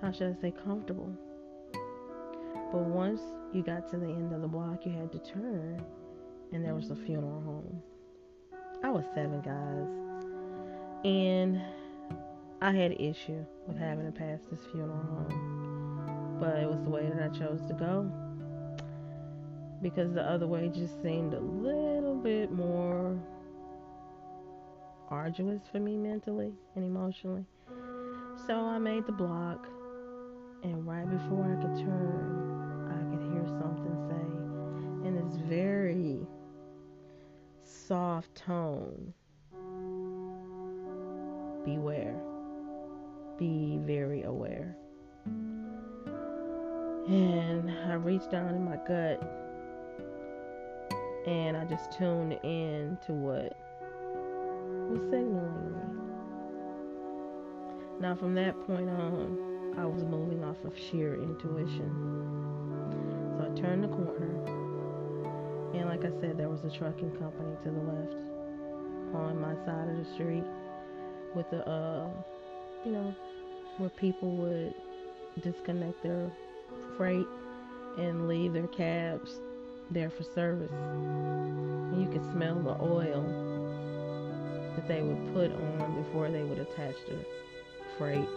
how 0.00 0.12
should 0.12 0.36
I 0.36 0.40
say, 0.40 0.52
comfortable. 0.64 1.12
But 2.72 2.84
once 2.84 3.20
you 3.52 3.62
got 3.62 3.90
to 3.90 3.96
the 3.96 4.06
end 4.06 4.32
of 4.32 4.42
the 4.42 4.48
block, 4.48 4.84
you 4.84 4.92
had 4.92 5.10
to 5.12 5.18
turn, 5.18 5.82
and 6.52 6.64
there 6.64 6.74
was 6.74 6.90
a 6.90 6.96
funeral 6.96 7.40
home. 7.40 7.82
I 8.82 8.90
was 8.90 9.04
seven, 9.14 9.40
guys, 9.40 9.88
and 11.04 11.60
I 12.60 12.72
had 12.72 12.92
an 12.92 12.98
issue 12.98 13.44
with 13.66 13.78
having 13.78 14.06
to 14.06 14.12
pass 14.12 14.40
this 14.50 14.60
funeral 14.72 14.96
home, 14.96 16.38
but 16.40 16.56
it 16.58 16.68
was 16.68 16.82
the 16.82 16.90
way 16.90 17.08
that 17.08 17.22
I 17.22 17.38
chose 17.38 17.60
to 17.68 17.74
go 17.74 18.10
because 19.82 20.12
the 20.12 20.22
other 20.22 20.46
way 20.46 20.68
just 20.68 21.00
seemed 21.02 21.34
a 21.34 21.40
little 21.40 22.16
bit 22.16 22.50
more 22.50 23.16
arduous 25.08 25.62
for 25.70 25.78
me 25.78 25.96
mentally 25.96 26.52
and 26.74 26.84
emotionally. 26.84 27.44
So 28.46 28.54
I 28.54 28.78
made 28.78 29.06
the 29.06 29.12
block 29.12 29.66
and 30.62 30.86
right 30.86 31.08
before 31.08 31.44
I 31.44 31.56
could 31.60 31.76
turn, 31.84 32.90
I 32.90 33.00
could 33.10 33.22
hear 33.32 33.46
something 33.58 33.96
say 34.08 35.08
in 35.08 35.14
this 35.16 35.36
very 35.48 36.26
soft 37.64 38.34
tone 38.34 39.14
Beware. 41.68 42.18
Be 43.38 43.78
very 43.82 44.22
aware. 44.22 44.74
And 47.08 47.70
I 47.70 47.94
reached 47.94 48.30
down 48.30 48.54
in 48.54 48.64
my 48.64 48.76
gut 48.86 49.22
and 51.26 51.56
I 51.58 51.64
just 51.66 51.92
tuned 51.92 52.38
in 52.42 52.96
to 53.06 53.12
what 53.12 53.54
was 54.90 55.00
signaling 55.10 55.72
me. 55.72 55.78
Now, 58.00 58.14
from 58.14 58.34
that 58.36 58.58
point 58.66 58.88
on, 58.88 59.47
I 59.78 59.84
was 59.84 60.02
moving 60.02 60.42
off 60.42 60.56
of 60.64 60.76
sheer 60.76 61.14
intuition. 61.14 61.88
So 63.36 63.46
I 63.46 63.60
turned 63.60 63.84
the 63.84 63.88
corner, 63.88 64.44
and 65.72 65.88
like 65.88 66.04
I 66.04 66.10
said, 66.20 66.36
there 66.36 66.48
was 66.48 66.64
a 66.64 66.70
trucking 66.70 67.12
company 67.12 67.54
to 67.62 67.70
the 67.70 67.78
left 67.78 68.16
on 69.14 69.40
my 69.40 69.54
side 69.64 69.88
of 69.88 69.96
the 69.98 70.14
street 70.14 70.42
with 71.36 71.48
the, 71.50 71.64
uh, 71.68 72.08
you 72.84 72.90
know, 72.90 73.14
where 73.76 73.90
people 73.90 74.32
would 74.32 74.74
disconnect 75.44 76.02
their 76.02 76.28
freight 76.96 77.26
and 77.98 78.26
leave 78.26 78.54
their 78.54 78.66
cabs 78.66 79.30
there 79.92 80.10
for 80.10 80.24
service. 80.24 80.72
And 80.72 82.02
you 82.02 82.10
could 82.10 82.24
smell 82.32 82.56
the 82.56 82.76
oil 82.82 83.22
that 84.74 84.88
they 84.88 85.02
would 85.02 85.32
put 85.32 85.52
on 85.52 86.02
before 86.02 86.30
they 86.30 86.42
would 86.42 86.58
attach 86.58 86.96
the 87.08 87.24
freight 87.96 88.28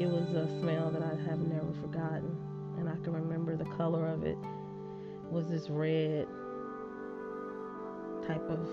it 0.00 0.06
was 0.06 0.28
a 0.34 0.46
smell 0.60 0.90
that 0.90 1.02
I 1.02 1.14
have 1.28 1.38
never 1.38 1.72
forgotten. 1.80 2.36
And 2.78 2.88
I 2.88 2.96
can 3.02 3.12
remember 3.12 3.56
the 3.56 3.64
color 3.76 4.06
of 4.06 4.24
it 4.24 4.36
was 5.30 5.48
this 5.48 5.70
red 5.70 6.26
type 8.26 8.48
of 8.50 8.68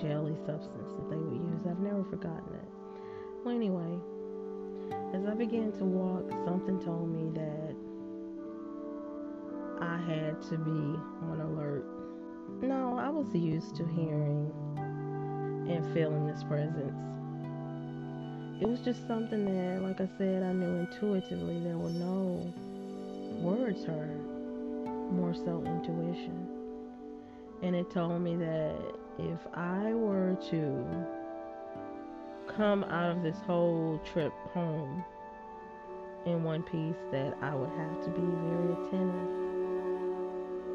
jelly 0.00 0.34
substance 0.46 0.92
that 0.92 1.10
they 1.10 1.16
would 1.16 1.34
use. 1.34 1.66
I've 1.68 1.78
never 1.80 2.04
forgotten 2.04 2.54
it. 2.54 2.68
Well, 3.44 3.54
anyway, 3.54 3.98
as 5.14 5.26
I 5.26 5.34
began 5.34 5.72
to 5.72 5.84
walk, 5.84 6.30
something 6.44 6.80
told 6.80 7.08
me 7.08 7.30
that 7.34 7.74
I 9.80 9.96
had 9.98 10.42
to 10.48 10.58
be 10.58 10.98
on 11.28 11.40
alert. 11.40 11.84
No, 12.62 12.98
I 12.98 13.10
was 13.10 13.34
used 13.34 13.76
to 13.76 13.86
hearing 13.86 14.52
and 15.68 15.84
feeling 15.92 16.26
this 16.26 16.42
presence 16.44 16.96
it 18.60 18.68
was 18.68 18.80
just 18.80 19.06
something 19.06 19.44
that, 19.44 19.82
like 19.82 20.00
I 20.00 20.08
said, 20.18 20.42
I 20.42 20.52
knew 20.52 20.80
intuitively. 20.80 21.60
There 21.60 21.78
were 21.78 21.90
no 21.90 22.52
words 23.40 23.84
heard, 23.84 24.20
more 25.12 25.32
so 25.32 25.62
intuition. 25.64 26.48
And 27.62 27.76
it 27.76 27.88
told 27.90 28.20
me 28.20 28.34
that 28.36 28.74
if 29.18 29.38
I 29.54 29.92
were 29.92 30.36
to 30.50 30.84
come 32.56 32.82
out 32.84 33.16
of 33.16 33.22
this 33.22 33.38
whole 33.46 34.00
trip 34.12 34.32
home 34.52 35.04
in 36.26 36.42
one 36.42 36.64
piece, 36.64 36.96
that 37.12 37.36
I 37.40 37.54
would 37.54 37.70
have 37.70 38.04
to 38.04 38.10
be 38.10 38.20
very 38.20 38.72
attentive 38.72 39.46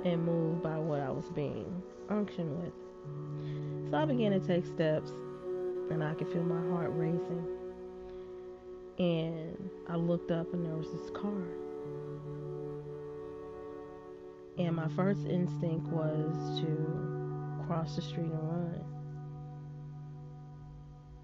and 0.05 0.25
moved 0.25 0.63
by 0.63 0.77
what 0.77 1.01
I 1.01 1.09
was 1.09 1.25
being 1.35 1.83
unctioned 2.09 2.61
with. 2.61 2.73
So 3.91 3.97
I 3.97 4.05
began 4.05 4.31
to 4.31 4.39
take 4.39 4.65
steps, 4.65 5.11
and 5.91 6.01
I 6.01 6.13
could 6.13 6.29
feel 6.29 6.43
my 6.43 6.61
heart 6.73 6.91
racing. 6.93 7.45
And 8.99 9.69
I 9.89 9.95
looked 9.95 10.31
up, 10.31 10.53
and 10.53 10.65
there 10.65 10.75
was 10.75 10.91
this 10.91 11.09
car. 11.11 11.47
And 14.57 14.75
my 14.75 14.87
first 14.89 15.25
instinct 15.25 15.87
was 15.87 16.61
to 16.61 17.65
cross 17.65 17.95
the 17.95 18.01
street 18.01 18.25
and 18.25 18.33
run. 18.33 18.83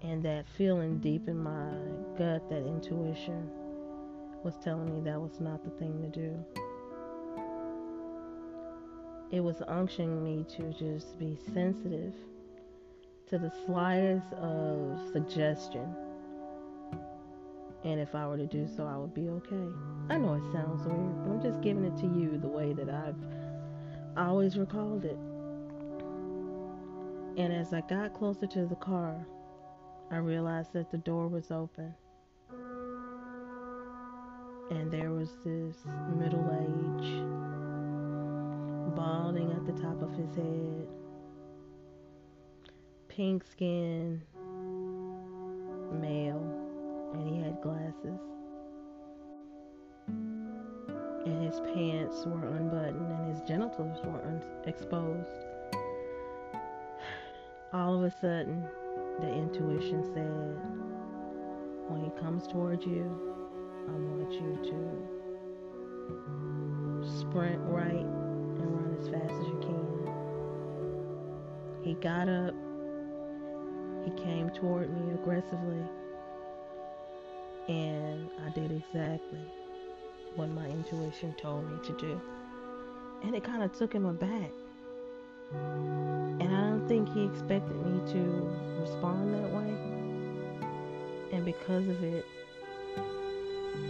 And 0.02 0.22
that 0.24 0.46
feeling 0.56 0.98
deep 0.98 1.28
in 1.28 1.38
my 1.38 1.70
gut, 2.18 2.48
that 2.48 2.66
intuition, 2.66 3.48
was 4.42 4.56
telling 4.64 4.92
me 4.92 5.00
that 5.08 5.20
was 5.20 5.38
not 5.38 5.62
the 5.62 5.70
thing 5.78 6.00
to 6.02 6.08
do. 6.08 6.44
It 9.30 9.40
was 9.40 9.62
unctioning 9.68 10.24
me 10.24 10.44
to 10.56 10.72
just 10.72 11.16
be 11.18 11.38
sensitive 11.54 12.14
to 13.28 13.38
the 13.38 13.52
slightest 13.64 14.32
of 14.32 14.98
suggestion. 15.12 15.94
And 17.84 17.98
if 17.98 18.14
I 18.14 18.26
were 18.26 18.36
to 18.36 18.46
do 18.46 18.66
so, 18.66 18.86
I 18.86 18.96
would 18.96 19.14
be 19.14 19.28
okay. 19.28 19.68
I 20.10 20.18
know 20.18 20.34
it 20.34 20.52
sounds 20.52 20.86
weird, 20.86 21.24
but 21.24 21.30
I'm 21.30 21.42
just 21.42 21.62
giving 21.62 21.84
it 21.84 21.96
to 21.98 22.06
you 22.06 22.38
the 22.38 22.48
way 22.48 22.72
that 22.74 22.90
I've 22.90 23.16
always 24.16 24.58
recalled 24.58 25.04
it. 25.04 25.18
And 27.40 27.52
as 27.52 27.72
I 27.72 27.80
got 27.82 28.12
closer 28.12 28.46
to 28.46 28.66
the 28.66 28.74
car, 28.74 29.26
I 30.10 30.16
realized 30.16 30.72
that 30.74 30.90
the 30.90 30.98
door 30.98 31.28
was 31.28 31.50
open. 31.50 31.94
And 34.70 34.90
there 34.90 35.10
was 35.10 35.30
this 35.44 35.76
middle 36.16 36.44
age, 36.52 37.24
balding 38.94 39.52
at 39.52 39.64
the 39.64 39.80
top 39.80 40.02
of 40.02 40.12
his 40.12 40.34
head, 40.34 40.86
pink 43.08 43.44
skin 43.44 44.22
male, 46.00 46.59
and 47.12 47.28
he 47.28 47.40
had 47.42 47.60
glasses. 47.60 48.20
And 51.26 51.44
his 51.44 51.60
pants 51.74 52.24
were 52.26 52.46
unbuttoned 52.46 53.12
and 53.12 53.28
his 53.32 53.40
genitals 53.42 54.00
were 54.04 54.22
un- 54.22 54.42
exposed. 54.66 55.44
All 57.72 57.94
of 57.94 58.02
a 58.02 58.10
sudden, 58.10 58.64
the 59.20 59.28
intuition 59.28 60.02
said, 60.14 60.58
when 61.88 62.02
he 62.04 62.10
comes 62.20 62.46
towards 62.46 62.84
you, 62.86 63.04
I 63.88 63.92
want 63.92 64.32
you 64.32 64.58
to 64.70 65.20
sprint 67.20 67.60
right 67.64 67.90
and 67.94 68.76
run 68.76 68.96
as 69.00 69.08
fast 69.08 69.32
as 69.32 69.46
you 69.46 69.58
can. 69.60 69.80
He 71.82 71.94
got 71.94 72.28
up, 72.28 72.54
he 74.04 74.10
came 74.22 74.50
toward 74.50 74.90
me 74.92 75.14
aggressively, 75.14 75.84
and 77.68 78.28
I 78.46 78.50
did 78.50 78.72
exactly 78.72 79.40
what 80.36 80.48
my 80.48 80.66
intuition 80.66 81.34
told 81.34 81.70
me 81.70 81.78
to 81.86 81.92
do. 81.98 82.20
And 83.22 83.34
it 83.34 83.44
kind 83.44 83.62
of 83.62 83.76
took 83.76 83.92
him 83.92 84.06
aback. 84.06 84.50
And 85.52 86.42
I 86.42 86.60
don't 86.70 86.86
think 86.88 87.12
he 87.12 87.24
expected 87.24 87.76
me 87.76 88.12
to 88.12 88.80
respond 88.80 89.34
that 89.34 89.50
way. 89.50 89.74
And 91.32 91.44
because 91.44 91.86
of 91.88 92.02
it, 92.02 92.24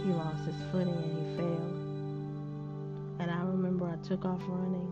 he 0.03 0.11
lost 0.11 0.45
his 0.45 0.55
footing 0.71 0.93
and 0.93 1.29
he 1.29 1.37
fell. 1.37 1.81
And 3.19 3.31
I 3.31 3.41
remember 3.43 3.85
I 3.87 3.95
took 4.07 4.25
off 4.25 4.41
running 4.47 4.91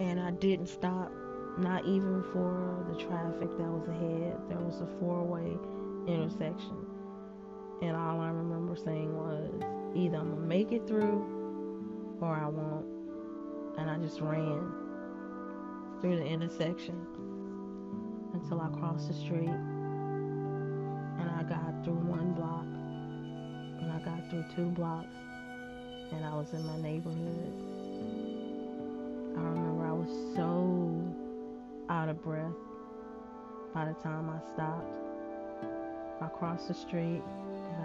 and 0.00 0.18
I 0.18 0.30
didn't 0.32 0.68
stop, 0.68 1.12
not 1.58 1.84
even 1.84 2.24
for 2.32 2.86
the 2.90 2.98
traffic 2.98 3.50
that 3.58 3.68
was 3.68 3.86
ahead. 3.88 4.36
There 4.48 4.58
was 4.58 4.80
a 4.80 4.88
four 4.98 5.22
way 5.24 5.56
intersection. 6.06 6.87
And 7.80 7.96
all 7.96 8.20
I 8.20 8.30
remember 8.30 8.74
saying 8.76 9.16
was, 9.16 9.50
either 9.94 10.16
I'm 10.16 10.30
going 10.30 10.40
to 10.42 10.46
make 10.46 10.72
it 10.72 10.86
through 10.86 11.24
or 12.20 12.34
I 12.34 12.48
won't. 12.48 12.86
And 13.78 13.88
I 13.88 13.96
just 13.98 14.20
ran 14.20 14.72
through 16.00 16.16
the 16.16 16.26
intersection 16.26 17.06
until 18.34 18.60
I 18.60 18.68
crossed 18.78 19.06
the 19.06 19.14
street. 19.14 19.48
And 19.48 21.30
I 21.30 21.44
got 21.44 21.84
through 21.84 21.94
one 21.94 22.32
block. 22.32 22.66
And 23.80 23.92
I 23.92 24.00
got 24.04 24.28
through 24.28 24.44
two 24.56 24.70
blocks. 24.72 25.14
And 26.10 26.24
I 26.24 26.34
was 26.34 26.52
in 26.52 26.66
my 26.66 26.80
neighborhood. 26.80 27.52
I 29.36 29.40
remember 29.40 29.86
I 29.86 29.92
was 29.92 30.34
so 30.34 31.14
out 31.88 32.08
of 32.08 32.20
breath 32.24 32.50
by 33.72 33.84
the 33.84 33.94
time 34.02 34.28
I 34.30 34.40
stopped. 34.52 34.92
I 36.20 36.26
crossed 36.26 36.66
the 36.66 36.74
street 36.74 37.22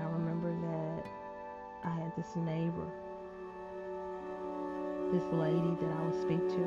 I 0.03 0.07
remember 0.07 0.51
that 0.67 1.07
I 1.85 1.89
had 1.95 2.11
this 2.17 2.35
neighbor, 2.35 2.91
this 5.13 5.23
lady 5.31 5.77
that 5.79 5.91
I 5.97 6.03
would 6.03 6.21
speak 6.21 6.45
to 6.57 6.65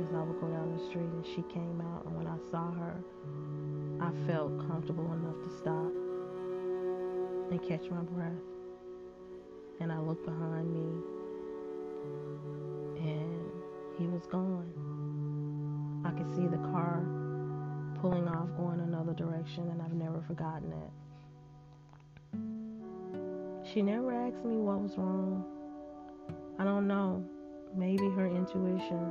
as 0.00 0.14
I 0.14 0.22
would 0.22 0.40
go 0.40 0.46
down 0.46 0.76
the 0.76 0.84
street, 0.86 1.10
and 1.10 1.26
she 1.26 1.42
came 1.52 1.80
out. 1.92 2.06
And 2.06 2.16
when 2.16 2.28
I 2.28 2.38
saw 2.50 2.70
her, 2.70 3.02
I 4.00 4.10
felt 4.26 4.56
comfortable 4.68 5.12
enough 5.12 5.42
to 5.42 5.50
stop 5.58 5.92
and 7.50 7.60
catch 7.68 7.90
my 7.90 8.02
breath. 8.02 8.44
And 9.80 9.90
I 9.90 9.98
looked 9.98 10.24
behind 10.24 10.72
me, 10.72 11.02
and 13.00 13.50
he 13.98 14.06
was 14.06 14.24
gone. 14.26 14.70
I 16.04 16.10
could 16.12 16.30
see 16.36 16.46
the 16.46 16.62
car 16.70 17.04
pulling 18.00 18.28
off, 18.28 18.48
going 18.56 18.80
another 18.80 19.14
direction, 19.14 19.68
and 19.70 19.82
I've 19.82 19.94
never 19.94 20.22
forgotten 20.22 20.72
it. 20.72 20.90
She 23.72 23.80
never 23.80 24.12
asked 24.12 24.44
me 24.44 24.56
what 24.58 24.80
was 24.80 24.98
wrong. 24.98 25.46
I 26.58 26.64
don't 26.64 26.86
know. 26.86 27.24
Maybe 27.74 28.04
her 28.10 28.26
intuition 28.26 29.10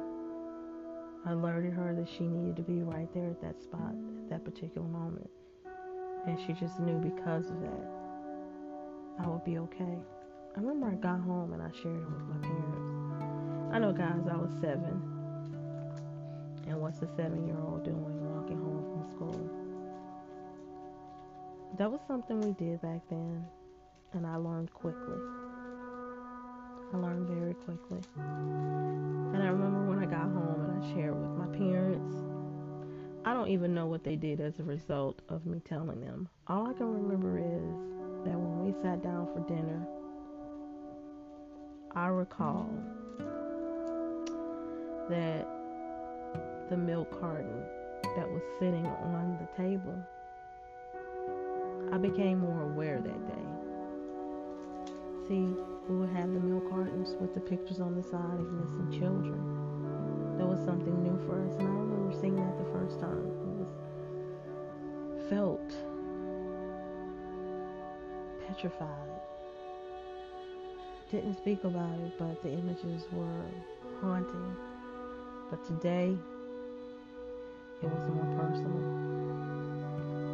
alerted 1.26 1.74
her 1.74 1.96
that 1.96 2.08
she 2.08 2.26
needed 2.26 2.58
to 2.58 2.62
be 2.62 2.84
right 2.84 3.12
there 3.12 3.32
at 3.32 3.42
that 3.42 3.60
spot 3.60 3.96
at 4.22 4.30
that 4.30 4.46
particular 4.46 4.88
moment. 4.88 5.30
And 6.28 6.40
she 6.40 6.54
just 6.54 6.80
knew 6.80 7.00
because 7.00 7.50
of 7.50 7.60
that, 7.62 7.88
I 9.24 9.28
would 9.28 9.44
be 9.44 9.58
okay. 9.58 9.98
I 10.56 10.60
remember 10.60 10.90
I 10.90 10.96
got 10.96 11.22
home 11.22 11.54
and 11.54 11.62
I 11.64 11.72
shared 11.82 11.98
it 11.98 12.12
with 12.12 12.22
my 12.30 12.48
parents. 12.48 13.74
I 13.74 13.80
know, 13.80 13.92
guys, 13.92 14.28
I 14.30 14.38
was 14.38 14.52
seven. 14.62 15.02
And 16.68 16.80
what's 16.80 17.02
a 17.02 17.08
seven 17.16 17.48
year 17.48 17.58
old 17.66 17.84
doing 17.84 18.36
walking 18.36 18.58
home 18.58 18.86
from 18.94 19.10
school? 19.10 19.50
That 21.80 21.92
was 21.92 22.02
something 22.08 22.42
we 22.42 22.52
did 22.52 22.80
back 22.84 23.02
then 23.10 23.44
and 24.14 24.28
I 24.28 24.36
learned 24.36 24.74
quickly. 24.74 25.18
I 26.94 26.98
learned 26.98 27.28
very 27.28 27.54
quickly. 27.54 28.00
And 28.18 29.38
I 29.42 29.48
remember 29.48 29.88
when 29.88 30.00
I 30.00 30.06
got 30.06 30.24
home 30.24 30.70
and 30.70 30.84
I 30.84 30.94
shared 30.94 31.16
with 31.16 31.38
my 31.38 31.48
parents. 31.58 32.16
I 33.24 33.34
don't 33.34 33.48
even 33.48 33.74
know 33.74 33.86
what 33.86 34.04
they 34.04 34.16
did 34.16 34.42
as 34.42 34.60
a 34.60 34.64
result 34.64 35.22
of 35.30 35.46
me 35.46 35.62
telling 35.64 36.02
them. 36.02 36.28
All 36.48 36.68
I 36.68 36.74
can 36.74 36.92
remember 36.92 37.38
is 37.38 38.26
that 38.26 38.38
when 38.38 38.66
we 38.66 38.74
sat 38.82 39.02
down 39.02 39.28
for 39.34 39.40
dinner, 39.48 39.88
I 41.96 42.08
recall 42.08 42.70
that 45.10 45.48
the 46.70 46.78
milk 46.78 47.20
carton 47.20 47.64
that 48.18 48.30
was 48.30 48.42
sitting 48.60 48.86
on 48.86 49.38
the 49.40 49.64
table, 49.64 49.96
I 51.94 51.98
became 51.98 52.40
more 52.40 52.64
aware 52.64 53.00
that 53.00 53.28
day 53.28 53.51
see 55.32 55.56
we 55.88 55.96
would 55.96 56.10
have 56.10 56.34
the 56.34 56.42
milk 56.42 56.70
cartons 56.70 57.16
with 57.22 57.34
the 57.34 57.40
pictures 57.40 57.80
on 57.80 57.96
the 57.96 58.04
side 58.04 58.38
of 58.38 58.52
missing 58.52 59.00
children. 59.00 59.40
That 60.38 60.46
was 60.46 60.60
something 60.66 60.92
new 61.02 61.18
for 61.26 61.40
us, 61.48 61.56
and 61.58 61.68
I 61.68 61.72
remember 61.72 62.12
seeing 62.20 62.36
that 62.36 62.58
the 62.60 62.68
first 62.76 63.00
time. 63.00 63.32
It 63.32 63.38
was 63.56 63.72
felt 65.30 65.72
petrified. 68.46 69.22
Didn't 71.12 71.38
speak 71.38 71.64
about 71.64 71.98
it, 72.00 72.12
but 72.20 72.44
the 72.44 72.52
images 72.52 73.08
were 73.14 73.46
haunting. 74.02 74.56
But 75.50 75.64
today, 75.64 76.18
it 77.82 77.88
was 77.88 78.04
more 78.12 78.28
personal 78.36 78.84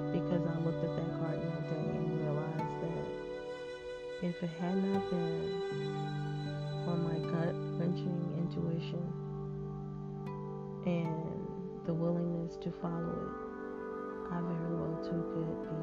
because 0.10 0.42
I 0.42 0.58
looked 0.66 0.84
at 0.84 0.96
that 0.96 1.20
carton 1.20 1.47
if 4.24 4.42
it 4.42 4.50
had 4.60 4.76
not 4.84 5.10
been 5.12 5.62
for 6.84 6.96
my 6.98 7.20
gut 7.30 7.54
wrenching 7.78 8.34
intuition 8.40 9.06
and 10.88 11.48
the 11.86 11.94
willingness 11.94 12.58
to 12.58 12.72
follow 12.82 13.14
it, 13.14 13.32
I 14.34 14.42
very 14.42 14.74
well 14.74 14.98
too 15.04 15.22
could 15.34 15.70
be 15.70 15.78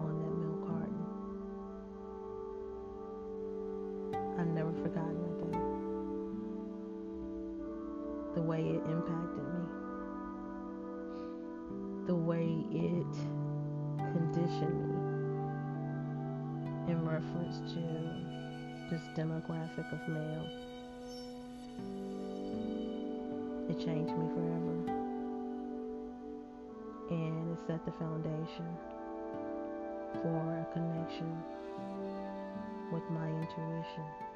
on 0.00 0.18
that 0.18 0.34
milk 0.34 0.66
carton. 0.66 1.06
I've 4.40 4.48
never 4.48 4.72
forgotten 4.82 5.18
that 5.22 5.36
day. 5.46 5.58
The 8.34 8.42
way 8.42 8.62
it 8.62 8.82
impacted 8.90 9.46
me. 9.46 9.62
The 12.08 12.16
way 12.16 12.64
it 12.72 13.14
conditioned 14.12 14.88
me 14.88 15.09
in 16.90 17.06
reference 17.06 17.72
to 17.72 17.80
this 18.90 19.02
demographic 19.16 19.86
of 19.92 20.08
male. 20.08 20.46
It 23.68 23.78
changed 23.78 24.12
me 24.12 24.26
forever. 24.34 24.76
And 27.10 27.52
it 27.52 27.58
set 27.68 27.84
the 27.84 27.92
foundation 27.92 28.66
for 30.14 30.36
a 30.58 30.66
connection 30.72 31.42
with 32.92 33.08
my 33.10 33.28
intuition. 33.28 34.29